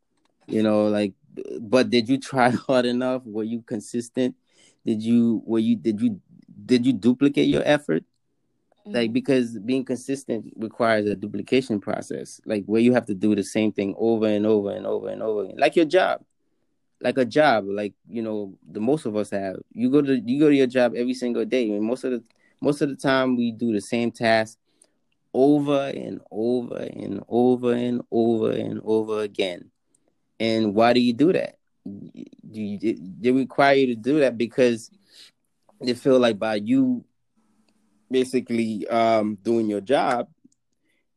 you 0.47 0.61
know 0.63 0.87
like 0.87 1.13
but 1.59 1.89
did 1.89 2.09
you 2.09 2.17
try 2.19 2.49
hard 2.67 2.85
enough? 2.85 3.23
Were 3.25 3.43
you 3.43 3.61
consistent? 3.61 4.35
Did 4.85 5.03
you 5.03 5.41
were 5.45 5.59
you 5.59 5.75
did 5.75 6.01
you 6.01 6.21
did 6.65 6.85
you 6.85 6.93
duplicate 6.93 7.47
your 7.47 7.63
effort? 7.65 8.03
Like 8.85 9.11
because 9.11 9.59
being 9.59 9.83
consistent 9.83 10.53
requires 10.55 11.09
a 11.09 11.15
duplication 11.15 11.81
process 11.81 12.39
like 12.45 12.63
where 12.67 12.79
you 12.79 12.93
have 12.93 13.05
to 13.07 13.13
do 13.13 13.35
the 13.35 13.43
same 13.43 13.73
thing 13.73 13.93
over 13.97 14.27
and 14.27 14.45
over 14.45 14.71
and 14.71 14.87
over 14.87 15.09
and 15.09 15.21
over 15.21 15.43
again 15.43 15.57
like 15.57 15.75
your 15.75 15.83
job 15.83 16.23
like 17.01 17.17
a 17.17 17.25
job 17.25 17.65
like 17.67 17.93
you 18.09 18.21
know 18.21 18.57
the 18.71 18.79
most 18.79 19.05
of 19.05 19.15
us 19.15 19.29
have. 19.31 19.57
You 19.73 19.89
go 19.89 20.01
to 20.01 20.19
you 20.19 20.39
go 20.39 20.49
to 20.49 20.55
your 20.55 20.67
job 20.67 20.93
every 20.95 21.13
single 21.13 21.45
day 21.45 21.69
and 21.69 21.83
most 21.83 22.03
of 22.03 22.11
the 22.11 22.23
most 22.61 22.81
of 22.81 22.89
the 22.89 22.95
time 22.95 23.35
we 23.35 23.51
do 23.51 23.71
the 23.73 23.81
same 23.81 24.11
task 24.11 24.57
over 25.33 25.91
and 25.95 26.21
over 26.31 26.77
and 26.77 27.23
over 27.27 27.73
and 27.73 28.01
over 28.11 28.51
and 28.51 28.81
over 28.83 29.21
again. 29.21 29.69
And 30.39 30.73
why 30.73 30.93
do 30.93 30.99
you 30.99 31.13
do 31.13 31.33
that? 31.33 31.57
Do 31.85 32.61
you, 32.61 32.79
they 33.19 33.31
require 33.31 33.75
you 33.75 33.87
to 33.87 33.95
do 33.95 34.19
that 34.19 34.37
because 34.37 34.91
they 35.79 35.93
feel 35.93 36.19
like 36.19 36.39
by 36.39 36.55
you 36.55 37.05
basically 38.09 38.87
um, 38.87 39.37
doing 39.41 39.69
your 39.69 39.81
job, 39.81 40.27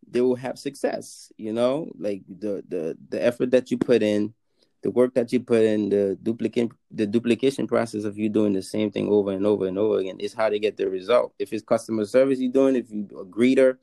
they 0.09 0.21
will 0.21 0.37
have 0.37 0.59
success. 0.59 1.33
You 1.37 1.53
know, 1.53 1.91
like 1.99 2.23
the 2.29 2.63
the 2.69 2.97
the 3.09 3.23
effort 3.25 3.51
that 3.53 3.71
you 3.71 3.79
put 3.79 4.03
in, 4.03 4.35
the 4.83 4.91
work 4.91 5.15
that 5.15 5.33
you 5.33 5.41
put 5.41 5.63
in, 5.63 5.91
the 5.91 6.19
duplicate 6.23 6.71
the 6.91 7.07
duplication 7.07 7.67
process 7.67 8.05
of 8.05 8.19
you 8.19 8.29
doing 8.29 8.53
the 8.53 8.63
same 8.63 8.91
thing 8.91 9.09
over 9.09 9.33
and 9.33 9.47
over 9.47 9.67
and 9.67 9.79
over 9.79 9.99
again 9.99 10.19
is 10.19 10.35
how 10.35 10.49
to 10.49 10.59
get 10.59 10.77
the 10.77 10.89
result. 10.89 11.33
If 11.39 11.53
it's 11.53 11.63
customer 11.63 12.05
service 12.07 12.39
you're 12.39 12.53
doing, 12.53 12.77
if 12.77 12.91
you 12.91 13.09
a 13.19 13.25
greeter, 13.25 13.77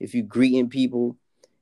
if 0.00 0.14
you 0.14 0.22
greeting 0.22 0.68
people, 0.68 1.16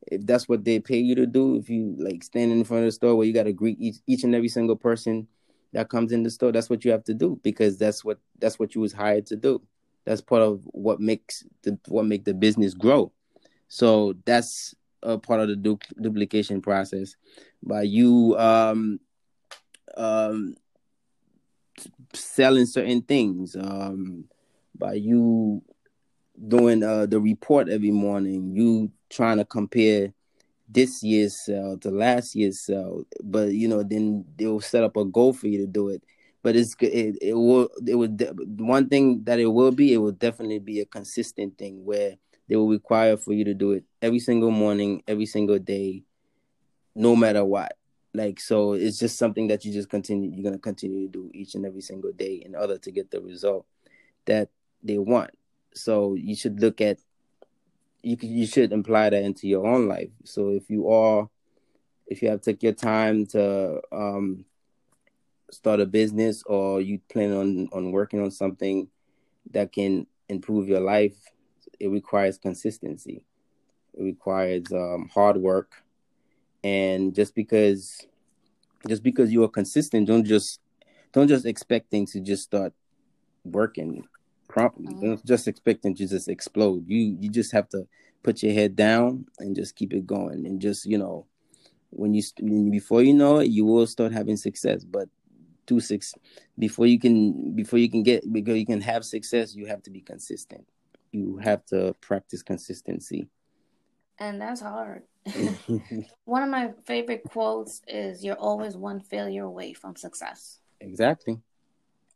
if 0.08 0.26
that's 0.26 0.48
what 0.48 0.64
they 0.64 0.78
pay 0.78 0.98
you 0.98 1.14
to 1.14 1.26
do, 1.26 1.56
if 1.56 1.70
you 1.70 1.96
like 1.98 2.22
standing 2.22 2.58
in 2.58 2.64
front 2.64 2.82
of 2.82 2.88
the 2.88 2.92
store 2.92 3.14
where 3.14 3.26
you 3.26 3.32
got 3.32 3.44
to 3.44 3.52
greet 3.52 3.80
each, 3.80 3.96
each 4.06 4.24
and 4.24 4.34
every 4.34 4.48
single 4.48 4.76
person 4.76 5.26
that 5.72 5.88
comes 5.88 6.12
in 6.12 6.22
the 6.22 6.30
store, 6.30 6.52
that's 6.52 6.68
what 6.68 6.84
you 6.84 6.90
have 6.90 7.04
to 7.04 7.14
do 7.14 7.40
because 7.42 7.78
that's 7.78 8.04
what 8.04 8.18
that's 8.38 8.58
what 8.58 8.74
you 8.74 8.80
was 8.80 8.92
hired 8.92 9.26
to 9.26 9.36
do 9.36 9.62
that's 10.04 10.20
part 10.20 10.42
of 10.42 10.60
what 10.66 11.00
makes 11.00 11.44
the 11.62 11.78
what 11.88 12.04
make 12.04 12.24
the 12.24 12.34
business 12.34 12.74
grow 12.74 13.12
so 13.68 14.14
that's 14.24 14.74
a 15.02 15.18
part 15.18 15.40
of 15.40 15.48
the 15.48 15.56
du- 15.56 15.78
duplication 16.00 16.60
process 16.60 17.16
by 17.62 17.82
you 17.82 18.36
um 18.38 19.00
um 19.96 20.54
selling 22.14 22.66
certain 22.66 23.02
things 23.02 23.56
um 23.56 24.24
by 24.78 24.92
you 24.94 25.62
doing 26.48 26.82
uh 26.82 27.06
the 27.06 27.20
report 27.20 27.68
every 27.68 27.90
morning 27.90 28.52
you 28.54 28.90
trying 29.10 29.38
to 29.38 29.44
compare 29.44 30.12
this 30.68 31.02
year's 31.02 31.36
sale 31.36 31.76
to 31.78 31.90
last 31.90 32.34
year's 32.34 32.60
sale 32.60 33.04
but 33.22 33.52
you 33.52 33.68
know 33.68 33.82
then 33.82 34.24
they'll 34.36 34.60
set 34.60 34.82
up 34.82 34.96
a 34.96 35.04
goal 35.04 35.32
for 35.32 35.46
you 35.48 35.58
to 35.58 35.66
do 35.66 35.88
it. 35.88 36.02
But 36.42 36.56
it's 36.56 36.74
it, 36.80 37.18
it 37.20 37.34
will 37.34 37.68
it 37.86 37.94
would 37.94 38.60
one 38.60 38.88
thing 38.88 39.22
that 39.24 39.38
it 39.38 39.46
will 39.46 39.70
be 39.70 39.92
it 39.92 39.98
will 39.98 40.12
definitely 40.12 40.58
be 40.58 40.80
a 40.80 40.86
consistent 40.86 41.56
thing 41.56 41.84
where 41.84 42.16
they 42.48 42.56
will 42.56 42.68
require 42.68 43.16
for 43.16 43.32
you 43.32 43.44
to 43.44 43.54
do 43.54 43.72
it 43.72 43.84
every 44.02 44.18
single 44.18 44.50
morning 44.50 45.02
every 45.06 45.26
single 45.26 45.58
day 45.58 46.02
no 46.94 47.16
matter 47.16 47.44
what. 47.44 47.78
Like 48.14 48.40
so 48.40 48.74
it's 48.74 48.98
just 48.98 49.16
something 49.16 49.46
that 49.48 49.64
you 49.64 49.72
just 49.72 49.88
continue 49.88 50.30
you're 50.34 50.52
to 50.52 50.58
continue 50.58 51.06
to 51.06 51.12
do 51.12 51.30
each 51.32 51.54
and 51.54 51.64
every 51.64 51.80
single 51.80 52.12
day 52.12 52.42
in 52.44 52.54
order 52.54 52.76
to 52.76 52.90
get 52.90 53.10
the 53.10 53.22
result 53.22 53.64
that 54.26 54.50
they 54.82 54.98
want. 54.98 55.30
So 55.72 56.14
you 56.14 56.36
should 56.36 56.60
look 56.60 56.82
at 56.82 56.98
you 58.02 58.18
you 58.20 58.46
should 58.46 58.72
imply 58.72 59.08
that 59.08 59.22
into 59.22 59.48
your 59.48 59.66
own 59.66 59.88
life. 59.88 60.10
So 60.24 60.50
if 60.50 60.68
you 60.68 60.90
are 60.90 61.30
if 62.06 62.20
you 62.20 62.28
have 62.28 62.42
took 62.42 62.62
your 62.62 62.74
time 62.74 63.24
to 63.28 63.80
um 63.92 64.44
start 65.50 65.80
a 65.80 65.86
business 65.86 66.42
or 66.44 66.82
you 66.82 66.98
plan 67.10 67.32
on 67.32 67.68
on 67.72 67.92
working 67.92 68.20
on 68.20 68.30
something 68.30 68.88
that 69.50 69.72
can 69.72 70.06
improve 70.28 70.68
your 70.68 70.80
life 70.80 71.16
it 71.78 71.88
requires 71.88 72.38
consistency 72.38 73.24
it 73.94 74.02
requires 74.02 74.64
um, 74.72 75.10
hard 75.12 75.36
work. 75.36 75.72
And 76.64 77.14
just 77.14 77.34
because 77.34 78.06
just 78.88 79.02
because 79.02 79.32
you 79.32 79.44
are 79.44 79.48
consistent 79.48 80.08
don't 80.08 80.24
just 80.24 80.60
don't 81.12 81.28
just 81.28 81.46
expect 81.46 81.90
things 81.90 82.12
to 82.12 82.20
just 82.20 82.42
start 82.42 82.72
working 83.44 84.04
promptly. 84.48 84.86
Mm-hmm. 84.86 85.06
don't 85.06 85.26
just 85.26 85.48
expect 85.48 85.78
expecting 85.78 85.94
to 85.96 86.06
just 86.06 86.28
explode. 86.28 86.84
You 86.86 87.16
you 87.20 87.28
just 87.28 87.52
have 87.52 87.68
to 87.70 87.86
put 88.22 88.42
your 88.42 88.52
head 88.52 88.76
down 88.76 89.26
and 89.38 89.56
just 89.56 89.76
keep 89.76 89.92
it 89.92 90.06
going. 90.06 90.46
And 90.46 90.60
just 90.60 90.86
you 90.86 90.98
know 90.98 91.26
when 91.90 92.14
you 92.14 92.22
before 92.70 93.02
you 93.02 93.14
know 93.14 93.38
it 93.38 93.48
you 93.50 93.64
will 93.64 93.86
start 93.86 94.12
having 94.12 94.36
success. 94.36 94.84
But 94.84 95.08
to 95.66 95.80
six 95.80 96.14
before 96.58 96.86
you 96.86 96.98
can 96.98 97.54
before 97.54 97.78
you 97.78 97.88
can 97.88 98.02
get 98.02 98.30
because 98.32 98.58
you 98.58 98.66
can 98.66 98.80
have 98.80 99.04
success 99.04 99.54
you 99.54 99.66
have 99.66 99.82
to 99.82 99.90
be 99.90 100.00
consistent. 100.00 100.66
You 101.12 101.36
have 101.38 101.64
to 101.66 101.94
practice 102.00 102.42
consistency 102.42 103.28
and 104.22 104.40
that's 104.40 104.60
hard. 104.60 105.02
One 106.24 106.42
of 106.44 106.48
my 106.48 106.72
favorite 106.84 107.24
quotes 107.24 107.82
is 107.88 108.24
you're 108.24 108.36
always 108.36 108.76
one 108.76 109.00
failure 109.00 109.44
away 109.44 109.72
from 109.72 109.96
success. 109.96 110.60
Exactly. 110.80 111.38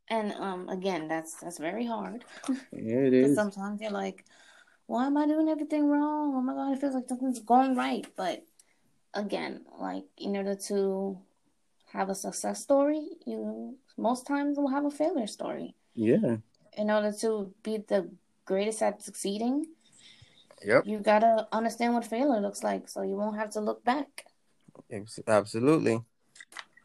And 0.09 0.33
um 0.33 0.69
again 0.69 1.09
that's 1.09 1.35
that's 1.35 1.59
very 1.59 1.85
hard. 1.85 2.25
Yeah 2.73 3.07
it 3.11 3.15
is. 3.23 3.35
sometimes 3.35 3.81
you're 3.81 3.91
like 3.91 4.25
why 4.87 5.07
am 5.07 5.17
i 5.17 5.27
doing 5.27 5.49
everything 5.49 5.89
wrong? 5.89 6.35
Oh 6.37 6.41
my 6.41 6.55
god 6.55 6.73
it 6.73 6.81
feels 6.81 6.95
like 6.95 7.09
something's 7.09 7.41
going 7.41 7.75
right. 7.75 8.07
But 8.17 8.45
again 9.15 9.65
like 9.79 10.05
in 10.17 10.37
order 10.37 10.55
to 10.69 11.19
have 11.93 12.09
a 12.09 12.15
success 12.15 12.63
story, 12.63 13.03
you 13.27 13.77
most 13.97 14.27
times 14.27 14.57
will 14.59 14.69
have 14.69 14.85
a 14.85 14.91
failure 14.91 15.27
story. 15.27 15.75
Yeah. 15.95 16.37
In 16.77 16.91
order 16.91 17.13
to 17.23 17.53
be 17.65 17.79
the 17.79 18.11
greatest 18.45 18.83
at 18.83 19.03
succeeding, 19.03 19.67
yep. 20.65 20.85
you 20.87 20.99
gotta 20.99 21.47
understand 21.53 21.95
what 21.95 22.05
failure 22.05 22.41
looks 22.41 22.63
like, 22.63 22.89
so 22.89 23.03
you 23.03 23.17
won't 23.17 23.37
have 23.37 23.51
to 23.51 23.61
look 23.61 23.85
back. 23.85 24.25
Absolutely, 25.27 26.01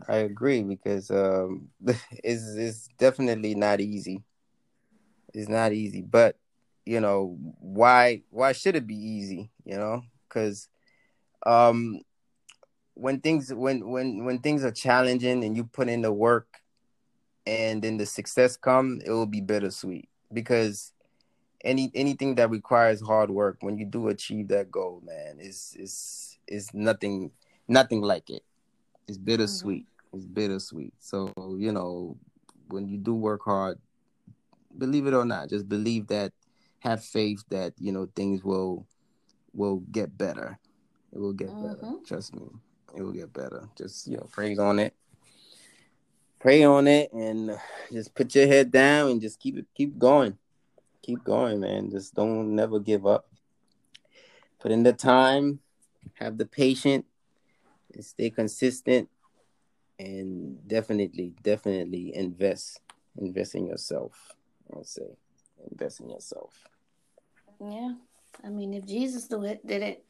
I 0.07 0.17
agree 0.17 0.63
because 0.63 1.12
um, 1.12 1.69
it's 2.23 2.55
it's 2.55 2.88
definitely 2.97 3.55
not 3.55 3.81
easy. 3.81 4.23
It's 5.34 5.49
not 5.49 5.71
easy, 5.71 6.01
but 6.01 6.38
you 6.86 6.99
know 6.99 7.38
why 7.60 8.23
why 8.29 8.51
should 8.51 8.75
it 8.75 8.88
be 8.88 8.95
easy? 8.95 9.49
You 9.65 9.77
know, 9.77 10.03
because 10.27 10.67
um 11.45 12.01
when 12.93 13.19
things 13.19 13.53
when 13.53 13.88
when 13.89 14.25
when 14.25 14.39
things 14.39 14.63
are 14.63 14.71
challenging 14.71 15.43
and 15.43 15.55
you 15.55 15.63
put 15.63 15.89
in 15.89 16.01
the 16.01 16.12
work 16.12 16.47
and 17.45 17.81
then 17.81 17.97
the 17.97 18.05
success 18.05 18.55
come 18.55 19.01
it 19.03 19.10
will 19.10 19.25
be 19.25 19.41
bittersweet 19.41 20.07
because 20.31 20.93
any 21.63 21.91
anything 21.95 22.36
that 22.36 22.50
requires 22.50 23.02
hard 23.02 23.30
work 23.30 23.58
when 23.62 23.78
you 23.78 23.86
do 23.86 24.10
achieve 24.10 24.47
that 24.50 24.71
goal 24.71 25.02
man 25.06 25.39
is 25.39 25.76
is 25.80 26.39
is 26.47 26.74
nothing 26.74 27.32
nothing 27.67 28.02
like 28.02 28.30
it. 28.30 28.43
It's 29.08 29.17
bittersweet. 29.17 29.86
Mm-hmm. 29.86 30.17
it's 30.17 30.26
bittersweet. 30.26 30.93
So 31.00 31.34
you 31.58 31.71
know 31.71 32.17
when 32.67 32.88
you 32.88 32.97
do 32.97 33.13
work 33.13 33.41
hard 33.43 33.78
believe 34.78 35.06
it 35.06 35.13
or 35.13 35.26
not 35.26 35.50
just 35.50 35.67
believe 35.67 36.08
that 36.08 36.32
have 36.80 37.04
faith 37.04 37.43
that 37.50 37.74
you 37.78 37.91
know 37.91 38.08
things 38.15 38.43
will 38.43 38.86
will 39.54 39.78
get 39.91 40.17
better. 40.17 40.58
It 41.13 41.19
will 41.19 41.34
get 41.34 41.50
mm-hmm. 41.50 41.67
better 41.67 41.93
trust 42.06 42.36
me. 42.36 42.47
It 42.95 43.02
will 43.02 43.13
get 43.13 43.32
better. 43.34 43.69
Just 43.78 44.08
you 44.08 44.17
know, 44.17 44.28
pray 44.32 44.56
on 44.58 44.80
it, 44.80 44.93
pray 46.39 46.63
on 46.63 46.88
it, 46.88 47.12
and 47.13 47.58
just 47.91 48.13
put 48.15 48.34
your 48.36 48.47
head 48.47 48.71
down 48.71 49.12
and 49.12 49.21
just 49.21 49.39
keep 49.39 49.58
it, 49.58 49.65
keep 49.76 49.97
going, 49.97 50.38
keep 51.01 51.23
going, 51.23 51.59
man. 51.59 51.89
Just 51.89 52.15
don't 52.15 52.55
never 52.55 52.79
give 52.79 53.05
up. 53.05 53.27
Put 54.59 54.71
in 54.71 54.83
the 54.83 54.93
time, 54.93 55.59
have 56.15 56.37
the 56.37 56.45
patience, 56.45 57.05
and 57.93 58.05
stay 58.05 58.29
consistent, 58.29 59.09
and 59.97 60.67
definitely, 60.67 61.33
definitely 61.41 62.15
invest, 62.15 62.79
invest 63.17 63.55
in 63.55 63.65
yourself. 63.65 64.35
I'll 64.73 64.83
say, 64.83 65.17
invest 65.69 65.99
in 65.99 66.09
yourself. 66.09 66.67
Yeah, 67.59 67.93
I 68.43 68.49
mean, 68.49 68.73
if 68.73 68.85
Jesus 68.85 69.27
do 69.27 69.43
it, 69.43 69.65
did 69.65 69.81
it, 69.81 70.05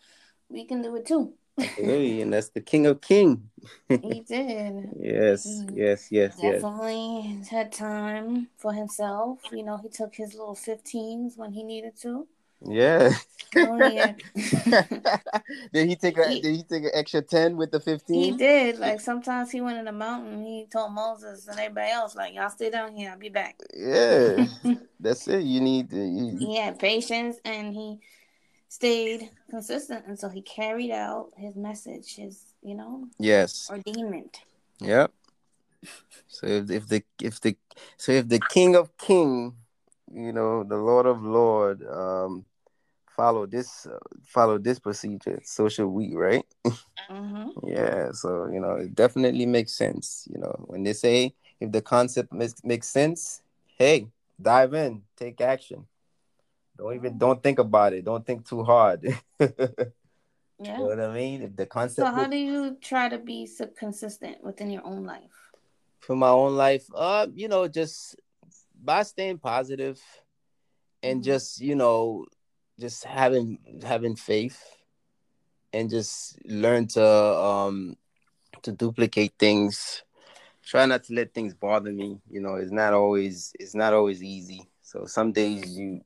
we 0.49 0.65
can 0.65 0.82
do 0.82 0.95
it 0.95 1.06
too. 1.06 1.34
Absolutely, 1.62 2.21
and 2.21 2.34
that's 2.34 2.50
the 2.50 2.62
King 2.62 2.88
of 2.88 3.02
King. 3.02 3.50
he 3.89 4.21
did. 4.21 4.89
Yes, 5.00 5.47
mm-hmm. 5.47 5.78
yes, 5.78 6.08
yes, 6.12 6.36
Definitely 6.39 7.38
yes. 7.38 7.47
had 7.50 7.71
time 7.71 8.47
for 8.58 8.74
himself. 8.74 9.39
You 9.52 9.63
know, 9.63 9.78
he 9.78 9.89
took 9.89 10.15
his 10.15 10.34
little 10.34 10.56
15s 10.56 11.38
when 11.38 11.52
he 11.52 11.63
needed 11.63 11.95
to. 12.02 12.28
Yeah. 12.67 13.12
Oh, 13.56 13.76
yeah. 13.89 14.13
did 15.74 15.89
he 15.89 15.95
take 15.95 16.17
a 16.17 16.30
he, 16.30 16.41
did 16.41 16.56
he 16.56 16.63
take 16.63 16.84
an 16.84 16.91
extra 16.93 17.21
10 17.21 17.58
with 17.58 17.71
the 17.71 17.80
15? 17.80 18.24
He 18.24 18.38
did. 18.38 18.78
Like 18.78 19.02
sometimes 19.02 19.52
he 19.52 19.62
went 19.62 19.78
in 19.80 19.86
the 19.86 19.91
mountain, 19.91 20.45
he 20.45 20.67
told 20.71 20.93
Moses 20.93 21.47
and 21.47 21.60
everybody 21.60 21.91
else, 21.91 22.15
like, 22.15 22.34
y'all 22.34 22.50
stay 22.50 22.69
down 22.69 22.95
here, 22.95 23.12
I'll 23.12 23.17
be 23.17 23.30
back. 23.30 23.60
Yeah. 23.76 24.45
That's 25.00 25.28
it. 25.28 25.43
You 25.43 25.60
need 25.60 25.89
to 25.89 25.97
you... 25.97 26.38
He 26.38 26.58
had 26.58 26.80
patience 26.80 27.38
and 27.43 27.74
he 27.74 28.00
stayed 28.71 29.29
consistent 29.49 30.05
until 30.07 30.29
he 30.29 30.41
carried 30.41 30.91
out 30.91 31.31
his 31.36 31.57
message, 31.57 32.15
his 32.15 32.53
you 32.63 32.73
know 32.73 33.07
yes 33.19 33.69
ordainment. 33.69 34.36
Yep. 34.79 35.12
So 36.27 36.47
if, 36.47 36.71
if 36.71 36.88
the 36.88 37.03
if 37.21 37.41
the 37.41 37.57
so 37.97 38.13
if 38.13 38.29
the 38.29 38.39
King 38.39 38.75
of 38.75 38.95
King, 38.97 39.57
you 40.12 40.31
know, 40.31 40.63
the 40.63 40.77
Lord 40.77 41.05
of 41.05 41.21
Lord, 41.21 41.86
um, 41.86 42.45
follow 43.15 43.45
this 43.45 43.86
uh, 43.86 43.99
follow 44.25 44.57
this 44.57 44.79
procedure 44.79 45.41
so 45.43 45.67
should 45.67 45.88
we 45.88 46.15
right 46.15 46.45
Mm-hmm. 47.10 47.49
yeah 47.67 48.12
so 48.13 48.47
you 48.47 48.62
know 48.62 48.75
it 48.75 48.95
definitely 48.95 49.45
makes 49.45 49.73
sense 49.73 50.25
you 50.31 50.39
know 50.39 50.55
when 50.67 50.84
they 50.84 50.93
say 50.93 51.34
if 51.60 51.71
the 51.71 51.81
concept 51.81 52.31
makes, 52.31 52.63
makes 52.63 52.88
sense 52.88 53.41
hey 53.77 54.07
dive 54.41 54.73
in 54.73 55.01
take 55.17 55.41
action 55.41 55.86
don't 56.82 56.96
even 56.96 57.17
don't 57.17 57.44
think 57.44 57.60
about 57.60 57.94
it 57.94 58.04
don't 58.04 58.26
think 58.26 58.48
too 58.48 58.63
hard 58.63 59.04
you 59.39 59.48
Yeah. 60.60 60.78
know 60.78 60.86
what 60.86 61.00
i 61.00 61.13
mean 61.13 61.54
the 61.56 61.65
concept 61.65 62.08
So 62.08 62.15
how 62.15 62.28
do 62.28 62.38
you 62.38 62.78
try 62.82 63.10
to 63.10 63.17
be 63.17 63.46
so 63.46 63.67
consistent 63.67 64.44
within 64.44 64.70
your 64.72 64.86
own 64.86 65.06
life? 65.06 65.52
for 66.00 66.15
my 66.15 66.30
own 66.30 66.56
life 66.56 66.86
uh 66.96 67.28
you 67.34 67.48
know 67.48 67.67
just 67.67 68.15
by 68.84 69.04
staying 69.04 69.38
positive 69.38 70.02
and 71.04 71.22
Mhm. 71.22 71.26
just 71.26 71.62
you 71.62 71.76
know 71.76 72.26
just 72.80 73.04
having 73.04 73.60
having 73.84 74.15
faith 74.15 74.60
and 75.74 75.89
just 75.89 76.38
learn 76.46 76.88
to 76.88 77.06
um 77.06 77.96
to 78.63 78.72
duplicate 78.72 79.34
things 79.38 80.04
try 80.65 80.86
not 80.86 81.04
to 81.04 81.13
let 81.13 81.34
things 81.34 81.54
bother 81.54 81.91
me 81.91 82.20
you 82.30 82.41
know 82.41 82.56
it's 82.56 82.72
not 82.72 82.94
always 82.94 83.54
it's 83.60 83.76
not 83.76 83.94
always 83.94 84.24
easy 84.24 84.67
so 84.82 85.06
some 85.06 85.32
days 85.32 85.78
you 85.78 86.02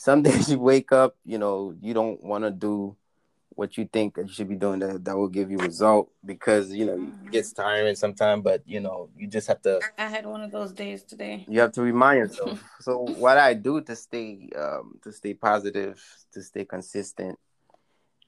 some 0.00 0.22
days 0.26 0.50
you 0.50 0.58
wake 0.58 0.92
up 0.92 1.14
you 1.26 1.36
know 1.36 1.74
you 1.82 1.92
don't 1.92 2.22
want 2.24 2.42
to 2.42 2.50
do 2.50 2.96
what 3.50 3.76
you 3.76 3.86
think 3.92 4.14
that 4.14 4.26
you 4.26 4.32
should 4.32 4.48
be 4.48 4.54
doing 4.56 4.78
that, 4.78 5.04
that 5.04 5.14
will 5.14 5.28
give 5.28 5.50
you 5.50 5.58
result 5.58 6.10
because 6.24 6.72
you 6.72 6.86
know 6.86 6.94
it 6.94 7.30
gets 7.30 7.52
tiring 7.52 7.94
sometimes 7.94 8.42
but 8.42 8.62
you 8.64 8.80
know 8.80 9.10
you 9.14 9.26
just 9.26 9.46
have 9.46 9.60
to 9.60 9.78
I 9.98 10.06
had 10.06 10.24
one 10.24 10.40
of 10.40 10.50
those 10.50 10.72
days 10.72 11.02
today. 11.02 11.44
you 11.46 11.60
have 11.60 11.72
to 11.72 11.82
remind 11.82 12.18
yourself. 12.18 12.64
so 12.80 12.98
what 13.18 13.36
I 13.36 13.52
do 13.52 13.82
to 13.82 13.94
stay 13.94 14.48
um 14.56 14.98
to 15.02 15.12
stay 15.12 15.34
positive, 15.34 16.02
to 16.32 16.42
stay 16.42 16.64
consistent, 16.64 17.38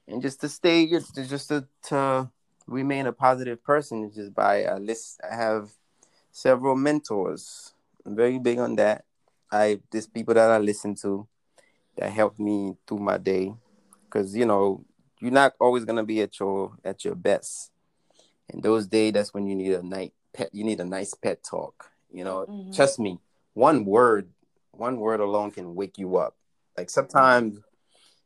and 0.07 0.21
just 0.21 0.41
to 0.41 0.49
stay 0.49 0.87
just 0.87 1.15
to, 1.15 1.25
just 1.25 1.47
to, 1.47 1.67
to 1.89 2.29
remain 2.67 3.07
a 3.07 3.13
positive 3.13 3.63
person 3.63 4.03
is 4.03 4.15
just 4.15 4.35
by 4.35 4.63
a 4.63 4.77
list. 4.77 5.19
I 5.27 5.35
have 5.35 5.71
several 6.31 6.75
mentors. 6.75 7.73
I'm 8.05 8.15
very 8.15 8.37
big 8.37 8.59
on 8.59 8.75
that. 8.75 9.05
I 9.51 9.79
there's 9.91 10.05
people 10.07 10.35
that 10.35 10.51
I 10.51 10.59
listen 10.59 10.93
to 11.01 11.27
that 11.97 12.11
helped 12.11 12.39
me 12.39 12.75
through 12.87 12.99
my 12.99 13.17
day 13.17 13.53
because 14.05 14.35
you 14.35 14.45
know 14.45 14.83
you're 15.19 15.31
not 15.31 15.53
always 15.59 15.85
gonna 15.85 16.03
be 16.03 16.21
at 16.21 16.39
your 16.39 16.73
at 16.83 17.05
your 17.05 17.15
best. 17.15 17.71
And 18.49 18.61
those 18.61 18.87
days, 18.87 19.13
that's 19.13 19.33
when 19.33 19.47
you 19.47 19.55
need 19.55 19.73
a 19.73 19.81
night 19.83 20.13
pet. 20.33 20.49
You 20.53 20.63
need 20.63 20.79
a 20.79 20.85
nice 20.85 21.13
pet 21.13 21.43
talk. 21.43 21.91
You 22.11 22.23
know, 22.23 22.45
Mhm. 22.45 22.75
trust 22.75 22.99
me. 22.99 23.19
One 23.53 23.85
word, 23.85 24.29
one 24.71 24.99
word 24.99 25.19
alone 25.19 25.51
can 25.51 25.75
wake 25.75 25.97
you 25.97 26.17
up. 26.17 26.35
Like 26.77 26.89
sometimes, 26.89 27.59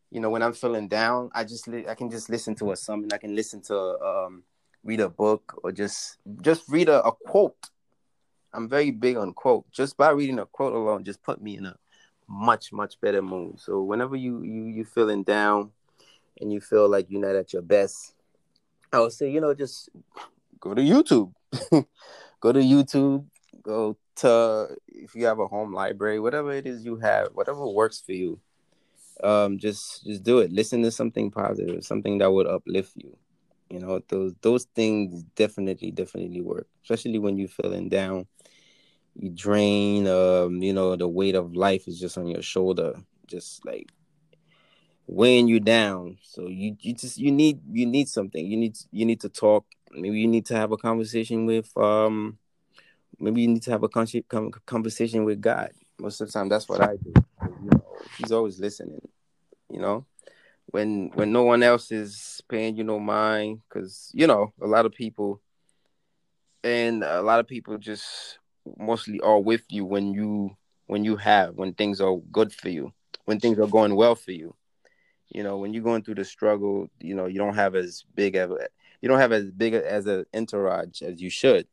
you 0.09 0.19
know, 0.19 0.29
when 0.29 0.41
I'm 0.41 0.53
feeling 0.53 0.87
down, 0.87 1.29
I 1.33 1.43
just 1.43 1.67
li- 1.67 1.87
I 1.87 1.95
can 1.95 2.09
just 2.09 2.29
listen 2.29 2.55
to 2.55 2.71
a 2.71 2.75
sermon. 2.75 3.09
I 3.13 3.17
can 3.17 3.35
listen 3.35 3.61
to 3.63 3.77
um 4.01 4.43
read 4.83 5.01
a 5.01 5.09
book 5.09 5.59
or 5.63 5.71
just 5.71 6.17
just 6.41 6.67
read 6.69 6.89
a, 6.89 7.03
a 7.05 7.11
quote. 7.11 7.69
I'm 8.53 8.67
very 8.69 8.91
big 8.91 9.17
on 9.17 9.33
quote. 9.33 9.69
Just 9.71 9.97
by 9.97 10.09
reading 10.11 10.39
a 10.39 10.45
quote 10.45 10.73
alone, 10.73 11.03
just 11.03 11.21
put 11.21 11.41
me 11.41 11.57
in 11.57 11.65
a 11.65 11.77
much 12.27 12.71
much 12.73 12.99
better 12.99 13.21
mood. 13.21 13.59
So 13.59 13.81
whenever 13.81 14.15
you 14.15 14.43
you 14.43 14.65
you 14.65 14.85
feeling 14.85 15.23
down 15.23 15.71
and 16.39 16.51
you 16.51 16.61
feel 16.61 16.89
like 16.89 17.07
you're 17.09 17.21
not 17.21 17.35
at 17.35 17.53
your 17.53 17.61
best, 17.61 18.13
I 18.91 18.99
would 18.99 19.13
say 19.13 19.31
you 19.31 19.41
know 19.41 19.53
just 19.53 19.89
go 20.59 20.73
to 20.73 20.81
YouTube, 20.81 21.33
go 22.39 22.51
to 22.51 22.59
YouTube, 22.59 23.25
go 23.61 23.97
to 24.17 24.75
if 24.87 25.15
you 25.15 25.25
have 25.25 25.39
a 25.39 25.47
home 25.47 25.73
library, 25.73 26.19
whatever 26.19 26.51
it 26.51 26.67
is 26.67 26.83
you 26.85 26.97
have, 26.97 27.29
whatever 27.33 27.67
works 27.67 28.01
for 28.05 28.13
you. 28.13 28.39
Um, 29.23 29.57
just 29.57 30.03
just 30.03 30.23
do 30.23 30.39
it. 30.39 30.51
Listen 30.51 30.83
to 30.83 30.91
something 30.91 31.31
positive, 31.31 31.83
something 31.83 32.19
that 32.19 32.31
would 32.31 32.47
uplift 32.47 32.93
you. 32.95 33.17
You 33.69 33.79
know, 33.79 33.99
those 34.07 34.33
those 34.41 34.65
things 34.75 35.23
definitely 35.35 35.91
definitely 35.91 36.41
work, 36.41 36.67
especially 36.83 37.19
when 37.19 37.37
you're 37.37 37.47
feeling 37.47 37.89
down. 37.89 38.27
You 39.19 39.29
drain. 39.29 40.07
Um, 40.07 40.61
you 40.61 40.73
know, 40.73 40.95
the 40.95 41.07
weight 41.07 41.35
of 41.35 41.55
life 41.55 41.87
is 41.87 41.99
just 41.99 42.17
on 42.17 42.27
your 42.27 42.41
shoulder, 42.41 42.93
just 43.25 43.65
like 43.65 43.91
weighing 45.07 45.47
you 45.47 45.59
down. 45.59 46.17
So 46.21 46.47
you 46.47 46.75
you 46.81 46.93
just 46.93 47.17
you 47.17 47.31
need 47.31 47.61
you 47.71 47.85
need 47.85 48.09
something. 48.09 48.45
You 48.45 48.57
need 48.57 48.77
you 48.91 49.05
need 49.05 49.21
to 49.21 49.29
talk. 49.29 49.65
Maybe 49.91 50.19
you 50.19 50.27
need 50.27 50.45
to 50.47 50.55
have 50.55 50.71
a 50.71 50.77
conversation 50.77 51.45
with 51.45 51.75
um 51.77 52.37
maybe 53.19 53.41
you 53.41 53.47
need 53.47 53.63
to 53.63 53.71
have 53.71 53.83
a 53.83 53.89
con- 53.89 54.07
con- 54.27 54.51
conversation 54.65 55.23
with 55.23 55.41
God. 55.41 55.71
Most 55.99 56.21
of 56.21 56.27
the 56.27 56.33
time, 56.33 56.49
that's 56.49 56.69
what 56.69 56.81
I 56.81 56.97
do. 56.97 57.13
You 57.63 57.69
know, 57.71 57.85
he's 58.17 58.31
always 58.31 58.59
listening. 58.59 59.01
You 59.69 59.81
know, 59.81 60.05
when 60.67 61.09
when 61.15 61.31
no 61.31 61.43
one 61.43 61.63
else 61.63 61.91
is 61.91 62.41
paying 62.47 62.75
you 62.77 62.83
no 62.83 62.99
mind, 62.99 63.61
because 63.67 64.11
you 64.13 64.27
know 64.27 64.53
a 64.61 64.67
lot 64.67 64.85
of 64.85 64.91
people, 64.91 65.41
and 66.63 67.03
a 67.03 67.21
lot 67.21 67.39
of 67.39 67.47
people 67.47 67.77
just 67.77 68.37
mostly 68.77 69.19
are 69.21 69.39
with 69.39 69.63
you 69.69 69.85
when 69.85 70.13
you 70.13 70.55
when 70.87 71.03
you 71.03 71.15
have 71.17 71.55
when 71.55 71.73
things 71.73 71.99
are 72.01 72.17
good 72.31 72.53
for 72.53 72.69
you, 72.69 72.93
when 73.25 73.39
things 73.39 73.59
are 73.59 73.67
going 73.67 73.95
well 73.95 74.15
for 74.15 74.31
you. 74.31 74.55
You 75.29 75.43
know, 75.43 75.57
when 75.57 75.73
you're 75.73 75.83
going 75.83 76.03
through 76.03 76.15
the 76.15 76.25
struggle, 76.25 76.87
you 76.99 77.13
know 77.15 77.25
you 77.25 77.37
don't 77.37 77.55
have 77.55 77.75
as 77.75 78.03
big 78.15 78.35
of 78.35 78.51
a, 78.51 78.67
you 79.01 79.09
don't 79.09 79.19
have 79.19 79.33
as 79.33 79.51
big 79.51 79.73
as 79.73 80.05
an 80.07 80.25
entourage 80.33 81.01
as 81.01 81.21
you 81.21 81.29
should. 81.29 81.67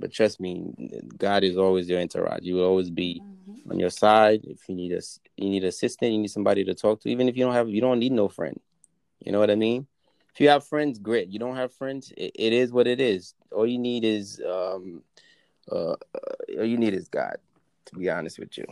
But 0.00 0.12
trust 0.12 0.40
me, 0.40 0.72
God 1.18 1.44
is 1.44 1.56
always 1.56 1.88
your 1.88 2.00
entourage. 2.00 2.42
You 2.42 2.56
will 2.56 2.64
always 2.64 2.90
be 2.90 3.22
Mhm. 3.22 3.70
on 3.70 3.78
your 3.78 3.90
side. 3.90 4.40
If 4.44 4.68
you 4.68 4.74
need 4.74 4.92
a 4.92 5.00
you 5.36 5.50
need 5.50 5.64
assistant, 5.64 6.12
you 6.12 6.18
need 6.18 6.30
somebody 6.30 6.64
to 6.64 6.74
talk 6.74 7.00
to. 7.00 7.10
Even 7.10 7.28
if 7.28 7.36
you 7.36 7.44
don't 7.44 7.54
have, 7.54 7.68
you 7.68 7.80
don't 7.80 7.98
need 7.98 8.12
no 8.12 8.28
friend. 8.28 8.58
You 9.20 9.32
know 9.32 9.38
what 9.38 9.50
I 9.50 9.54
mean? 9.54 9.86
If 10.32 10.40
you 10.40 10.48
have 10.48 10.66
friends, 10.66 10.98
great. 10.98 11.28
You 11.28 11.38
don't 11.38 11.54
have 11.56 11.72
friends, 11.72 12.12
it, 12.16 12.32
it 12.34 12.52
is 12.52 12.72
what 12.72 12.86
it 12.88 13.00
is. 13.00 13.34
All 13.52 13.66
you 13.66 13.78
need 13.78 14.04
is 14.04 14.40
um, 14.40 15.02
uh, 15.70 15.96
you 16.48 16.76
need 16.76 16.94
is 16.94 17.08
God. 17.08 17.36
To 17.86 17.96
be 17.96 18.08
honest 18.08 18.38
with 18.38 18.56
you, 18.56 18.64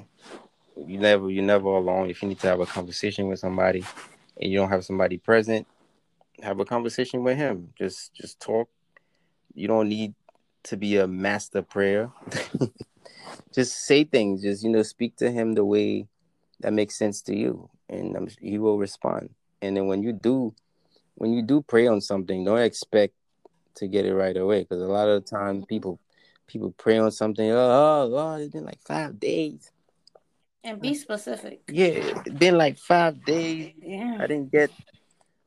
you 0.76 0.98
never 0.98 1.30
you're 1.30 1.44
never 1.44 1.68
alone. 1.68 2.08
If 2.08 2.22
you 2.22 2.28
need 2.28 2.40
to 2.40 2.46
have 2.46 2.60
a 2.60 2.66
conversation 2.66 3.28
with 3.28 3.38
somebody, 3.38 3.84
and 4.40 4.50
you 4.50 4.58
don't 4.58 4.70
have 4.70 4.84
somebody 4.84 5.18
present, 5.18 5.66
have 6.42 6.60
a 6.60 6.64
conversation 6.64 7.22
with 7.22 7.36
him. 7.36 7.72
Just 7.78 8.14
just 8.14 8.40
talk. 8.40 8.68
You 9.54 9.68
don't 9.68 9.88
need 9.88 10.14
to 10.64 10.76
be 10.76 10.96
a 10.96 11.06
master 11.06 11.62
prayer. 11.62 12.10
just 13.54 13.84
say 13.84 14.04
things. 14.04 14.42
Just 14.42 14.64
you 14.64 14.70
know, 14.70 14.82
speak 14.82 15.16
to 15.16 15.30
him 15.30 15.52
the 15.52 15.64
way 15.64 16.06
that 16.60 16.72
makes 16.72 16.96
sense 16.96 17.20
to 17.22 17.36
you, 17.36 17.68
and 17.88 18.16
um, 18.16 18.28
he 18.40 18.58
will 18.58 18.78
respond. 18.78 19.30
And 19.60 19.76
then 19.76 19.86
when 19.86 20.02
you 20.02 20.12
do, 20.12 20.54
when 21.14 21.32
you 21.32 21.42
do 21.42 21.62
pray 21.62 21.86
on 21.86 22.00
something, 22.00 22.44
don't 22.44 22.58
expect 22.58 23.14
to 23.76 23.86
get 23.86 24.06
it 24.06 24.14
right 24.14 24.36
away, 24.36 24.60
because 24.62 24.80
a 24.80 24.86
lot 24.86 25.08
of 25.08 25.22
the 25.22 25.30
time 25.30 25.64
people 25.64 25.98
people 26.52 26.74
pray 26.76 26.98
on 26.98 27.10
something. 27.10 27.50
Oh, 27.50 27.56
oh, 27.56 28.14
oh, 28.14 28.34
it's 28.34 28.52
been 28.52 28.64
like 28.64 28.80
five 28.82 29.18
days. 29.18 29.70
And 30.62 30.80
be 30.80 30.94
specific. 30.94 31.62
Yeah, 31.68 31.86
it's 31.86 32.30
been 32.30 32.56
like 32.56 32.78
five 32.78 33.24
days. 33.24 33.72
Yeah. 33.82 34.18
I 34.20 34.26
didn't 34.26 34.52
get 34.52 34.70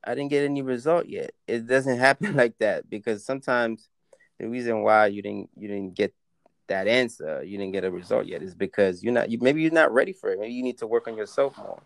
I 0.03 0.13
didn't 0.13 0.29
get 0.29 0.43
any 0.43 0.61
result 0.61 1.07
yet. 1.07 1.31
It 1.47 1.67
doesn't 1.67 1.97
happen 2.07 2.35
like 2.35 2.57
that 2.59 2.89
because 2.89 3.23
sometimes 3.25 3.87
the 4.39 4.49
reason 4.49 4.81
why 4.81 5.07
you 5.07 5.21
didn't 5.21 5.49
you 5.55 5.67
didn't 5.67 5.93
get 5.93 6.13
that 6.67 6.87
answer, 6.87 7.43
you 7.43 7.57
didn't 7.57 7.73
get 7.73 7.85
a 7.85 7.91
result 7.91 8.25
yet 8.25 8.41
is 8.41 8.55
because 8.55 9.03
you're 9.03 9.13
not 9.13 9.29
you 9.29 9.37
maybe 9.39 9.61
you're 9.61 9.71
not 9.71 9.93
ready 9.93 10.11
for 10.13 10.31
it. 10.31 10.39
Maybe 10.39 10.53
you 10.53 10.63
need 10.63 10.79
to 10.79 10.87
work 10.87 11.07
on 11.07 11.15
yourself 11.15 11.57
more. 11.57 11.81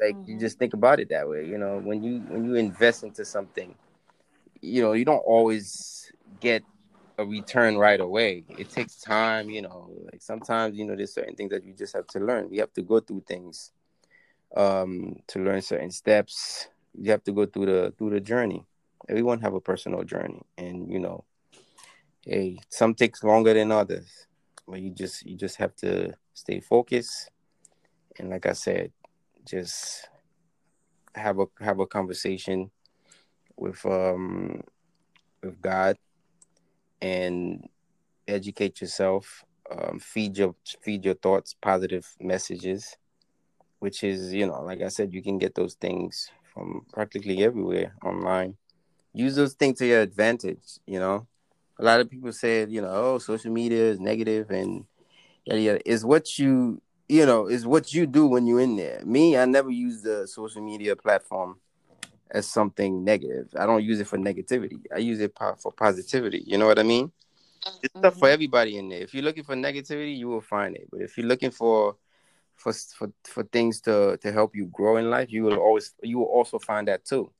Like 0.00 0.16
you 0.26 0.36
Mhm. 0.36 0.40
just 0.40 0.58
think 0.58 0.74
about 0.74 0.98
it 0.98 1.10
that 1.10 1.28
way, 1.28 1.46
you 1.46 1.58
know, 1.58 1.78
when 1.78 2.02
you 2.02 2.18
when 2.28 2.44
you 2.46 2.54
invest 2.56 3.04
into 3.04 3.24
something, 3.24 3.74
you 4.60 4.82
know, 4.82 4.92
you 4.92 5.04
don't 5.04 5.18
always 5.18 6.10
get 6.40 6.64
a 7.18 7.24
return 7.24 7.76
right 7.76 8.00
away. 8.00 8.44
It 8.58 8.70
takes 8.70 8.96
time, 8.96 9.50
you 9.50 9.62
know. 9.62 9.90
Like 10.12 10.22
sometimes, 10.22 10.76
you 10.76 10.84
know, 10.84 10.96
there's 10.96 11.14
certain 11.14 11.34
things 11.34 11.50
that 11.50 11.64
you 11.64 11.74
just 11.74 11.94
have 11.94 12.06
to 12.08 12.20
learn. 12.20 12.52
You 12.52 12.60
have 12.60 12.72
to 12.74 12.82
go 12.82 13.00
through 13.00 13.24
things 13.26 13.72
um 14.56 15.16
to 15.28 15.40
learn 15.40 15.62
certain 15.62 15.90
steps. 15.90 16.68
You 16.94 17.10
have 17.10 17.24
to 17.24 17.32
go 17.32 17.46
through 17.46 17.66
the 17.66 17.94
through 17.98 18.10
the 18.10 18.20
journey. 18.20 18.66
Everyone 19.08 19.40
have 19.40 19.54
a 19.54 19.60
personal 19.60 20.02
journey 20.04 20.42
and 20.56 20.90
you 20.90 20.98
know, 20.98 21.24
hey, 22.24 22.58
some 22.68 22.94
takes 22.94 23.22
longer 23.22 23.54
than 23.54 23.72
others. 23.72 24.26
But 24.66 24.80
you 24.80 24.90
just 24.90 25.26
you 25.26 25.36
just 25.36 25.56
have 25.56 25.74
to 25.76 26.14
stay 26.32 26.60
focused 26.60 27.30
and 28.18 28.30
like 28.30 28.46
I 28.46 28.52
said, 28.52 28.92
just 29.46 30.08
have 31.14 31.38
a 31.38 31.46
have 31.60 31.80
a 31.80 31.86
conversation 31.86 32.70
with 33.56 33.84
um 33.86 34.62
with 35.42 35.60
God 35.60 35.96
and 37.00 37.68
educate 38.26 38.80
yourself 38.80 39.44
um, 39.70 39.98
feed 39.98 40.36
your 40.36 40.54
feed 40.82 41.04
your 41.04 41.14
thoughts 41.14 41.54
positive 41.60 42.06
messages 42.20 42.96
which 43.78 44.04
is 44.04 44.32
you 44.32 44.46
know 44.46 44.62
like 44.62 44.82
i 44.82 44.88
said 44.88 45.12
you 45.12 45.22
can 45.22 45.38
get 45.38 45.54
those 45.54 45.74
things 45.74 46.30
from 46.54 46.86
practically 46.92 47.42
everywhere 47.42 47.94
online. 48.04 48.56
Use 49.12 49.34
those 49.36 49.54
things 49.54 49.78
to 49.78 49.86
your 49.86 50.00
advantage 50.00 50.78
you 50.86 51.00
know? 51.00 51.26
A 51.78 51.84
lot 51.84 52.00
of 52.00 52.08
people 52.08 52.32
say 52.32 52.66
you 52.68 52.80
know 52.80 52.90
oh 52.92 53.18
social 53.18 53.50
media 53.50 53.82
is 53.82 53.98
negative 53.98 54.50
and 54.50 54.84
yeah 55.44 55.56
yeah 55.56 55.78
is 55.84 56.04
what 56.04 56.38
you 56.38 56.80
you 57.06 57.26
know, 57.26 57.48
is 57.48 57.66
what 57.66 57.92
you 57.92 58.06
do 58.06 58.26
when 58.26 58.46
you're 58.46 58.60
in 58.60 58.76
there. 58.76 59.02
Me, 59.04 59.36
I 59.36 59.44
never 59.44 59.68
use 59.68 60.00
the 60.00 60.26
social 60.26 60.62
media 60.62 60.96
platform 60.96 61.56
as 62.34 62.50
something 62.50 63.04
negative. 63.04 63.48
I 63.56 63.64
don't 63.64 63.84
use 63.84 64.00
it 64.00 64.08
for 64.08 64.18
negativity. 64.18 64.80
I 64.94 64.98
use 64.98 65.20
it 65.20 65.32
for 65.38 65.72
positivity. 65.72 66.42
You 66.44 66.58
know 66.58 66.66
what 66.66 66.80
I 66.80 66.82
mean? 66.82 67.12
It's 67.64 67.94
mm-hmm. 67.94 68.00
stuff 68.00 68.18
for 68.18 68.28
everybody 68.28 68.76
in 68.76 68.88
there. 68.88 69.00
If 69.00 69.14
you're 69.14 69.22
looking 69.22 69.44
for 69.44 69.54
negativity, 69.54 70.18
you 70.18 70.28
will 70.28 70.40
find 70.40 70.76
it. 70.76 70.88
But 70.90 71.00
if 71.00 71.16
you're 71.16 71.28
looking 71.28 71.52
for 71.52 71.96
for 72.56 72.72
for 72.72 73.12
for 73.24 73.44
things 73.44 73.80
to 73.82 74.18
to 74.18 74.32
help 74.32 74.54
you 74.54 74.66
grow 74.66 74.96
in 74.96 75.10
life, 75.10 75.32
you 75.32 75.44
will 75.44 75.58
always 75.58 75.94
you 76.02 76.18
will 76.18 76.26
also 76.26 76.58
find 76.58 76.88
that 76.88 77.04
too. 77.04 77.30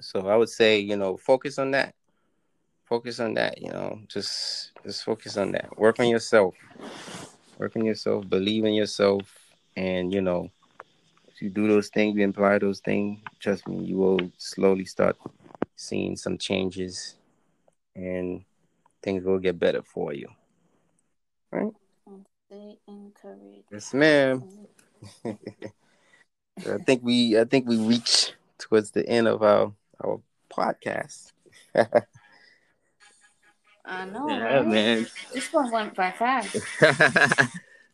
So 0.00 0.28
I 0.28 0.36
would 0.36 0.48
say, 0.48 0.78
you 0.78 0.96
know, 0.96 1.16
focus 1.16 1.58
on 1.58 1.72
that. 1.72 1.94
Focus 2.84 3.20
on 3.20 3.34
that, 3.34 3.60
you 3.60 3.70
know. 3.70 4.00
Just 4.08 4.72
just 4.84 5.04
focus 5.04 5.36
on 5.36 5.52
that. 5.52 5.76
Work 5.76 5.98
on 5.98 6.08
yourself. 6.08 6.54
Work 7.58 7.76
on 7.76 7.84
yourself, 7.84 8.28
believe 8.28 8.64
in 8.64 8.74
yourself, 8.74 9.22
and 9.76 10.12
you 10.12 10.20
know, 10.20 10.50
you 11.42 11.50
do 11.50 11.66
those 11.66 11.88
things, 11.88 12.16
you 12.16 12.22
imply 12.22 12.56
those 12.58 12.78
things, 12.78 13.18
trust 13.40 13.66
me, 13.66 13.84
you 13.84 13.96
will 13.96 14.20
slowly 14.38 14.84
start 14.84 15.16
seeing 15.74 16.16
some 16.16 16.38
changes 16.38 17.16
and 17.96 18.44
things 19.02 19.24
will 19.24 19.40
get 19.40 19.58
better 19.58 19.82
for 19.82 20.14
you. 20.14 20.28
Right? 21.50 21.72
Stay 22.46 22.78
encouraged. 22.86 23.64
Yes, 23.72 23.92
ma'am. 23.92 24.44
I 25.24 26.78
think 26.86 27.02
we 27.02 27.36
I 27.38 27.44
think 27.44 27.66
we 27.66 27.76
reached 27.76 28.36
towards 28.58 28.92
the 28.92 29.04
end 29.08 29.26
of 29.26 29.42
our 29.42 29.72
our 30.00 30.20
podcast. 30.48 31.32
I 33.84 34.04
know. 34.04 34.28
Yeah, 34.28 34.58
right? 34.58 34.66
man. 34.66 35.06
This 35.34 35.52
one 35.52 35.70
went 35.72 35.96
by 35.96 36.12
fast. 36.12 36.52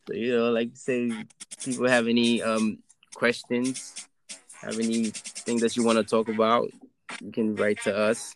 so, 0.07 0.13
you 0.13 0.37
know, 0.37 0.51
like 0.51 0.71
say 0.75 1.25
people 1.65 1.89
have 1.89 2.09
any 2.09 2.43
um 2.43 2.79
questions, 3.15 4.09
have 4.61 4.79
anything 4.79 5.59
that 5.59 5.77
you 5.77 5.85
want 5.85 5.99
to 5.99 6.05
talk 6.05 6.29
about, 6.29 6.69
you 7.23 7.33
can 7.33 7.55
write 7.55 7.81
to 7.83 7.97
us. 7.97 8.35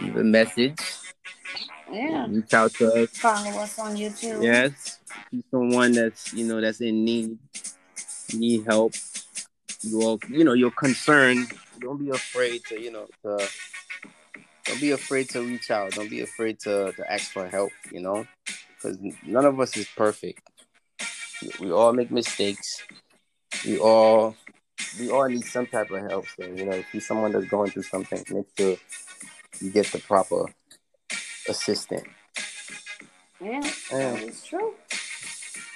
Leave 0.00 0.16
a 0.16 0.24
message. 0.24 0.78
Yeah. 1.92 2.26
Reach 2.28 2.54
out 2.54 2.72
to 2.74 2.92
us. 3.02 3.10
Follow 3.10 3.50
us 3.60 3.78
on 3.78 3.96
YouTube. 3.96 4.42
Yes. 4.42 4.98
If 5.32 5.44
someone 5.50 5.92
that's 5.92 6.32
you 6.32 6.44
know 6.46 6.60
that's 6.60 6.80
in 6.80 7.04
need, 7.04 7.38
need 8.32 8.64
help. 8.66 8.94
You 9.82 10.02
all, 10.02 10.20
you 10.28 10.44
know, 10.44 10.54
you're 10.54 10.70
concerned. 10.70 11.52
Don't 11.80 11.98
be 11.98 12.10
afraid 12.10 12.64
to, 12.66 12.80
you 12.80 12.90
know, 12.90 13.06
to 13.22 13.46
don't 14.64 14.80
be 14.80 14.92
afraid 14.92 15.28
to 15.30 15.42
reach 15.42 15.70
out. 15.70 15.92
Don't 15.92 16.08
be 16.08 16.22
afraid 16.22 16.58
to, 16.60 16.92
to 16.92 17.12
ask 17.12 17.32
for 17.32 17.46
help, 17.46 17.70
you 17.92 18.00
know? 18.00 18.26
Because 18.74 18.98
none 19.26 19.44
of 19.44 19.60
us 19.60 19.76
is 19.76 19.86
perfect. 19.94 20.40
We 21.60 21.70
all 21.70 21.92
make 21.92 22.10
mistakes. 22.10 22.82
We 23.64 23.78
all 23.78 24.36
we 24.98 25.10
all 25.10 25.28
need 25.28 25.44
some 25.44 25.66
type 25.66 25.90
of 25.90 26.02
help. 26.10 26.26
So, 26.28 26.44
you 26.44 26.64
know, 26.64 26.72
if 26.72 26.86
you're 26.92 27.00
someone 27.00 27.32
that's 27.32 27.46
going 27.46 27.70
through 27.70 27.82
something, 27.84 28.24
make 28.30 28.46
sure 28.56 28.76
you 29.60 29.70
get 29.70 29.86
the 29.86 29.98
proper 29.98 30.46
assistant. 31.48 32.04
Yeah, 33.40 33.60
yeah. 33.90 34.12
that 34.12 34.22
is 34.22 34.44
true. 34.44 34.74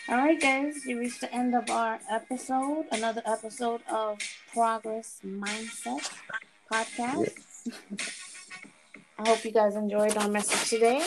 All 0.09 0.16
right, 0.16 0.40
guys, 0.40 0.87
you 0.87 0.98
reached 0.98 1.20
the 1.20 1.33
end 1.35 1.55
of 1.55 1.68
our 1.70 1.98
episode. 2.11 2.87
Another 2.92 3.22
episode 3.27 3.83
of 3.90 4.18
Progress 4.53 5.20
Mindset 5.24 6.11
podcast. 6.72 7.35
I 9.18 9.29
hope 9.29 9.44
you 9.44 9.53
guys 9.53 9.74
enjoyed 9.74 10.16
our 10.16 10.29
message 10.29 10.70
today, 10.70 11.05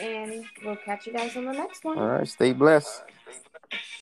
and 0.00 0.44
we'll 0.64 0.76
catch 0.76 1.06
you 1.06 1.12
guys 1.14 1.36
on 1.36 1.46
the 1.46 1.52
next 1.52 1.84
one. 1.84 1.98
All 1.98 2.06
right, 2.06 2.28
stay 2.28 2.52
blessed. 2.52 3.02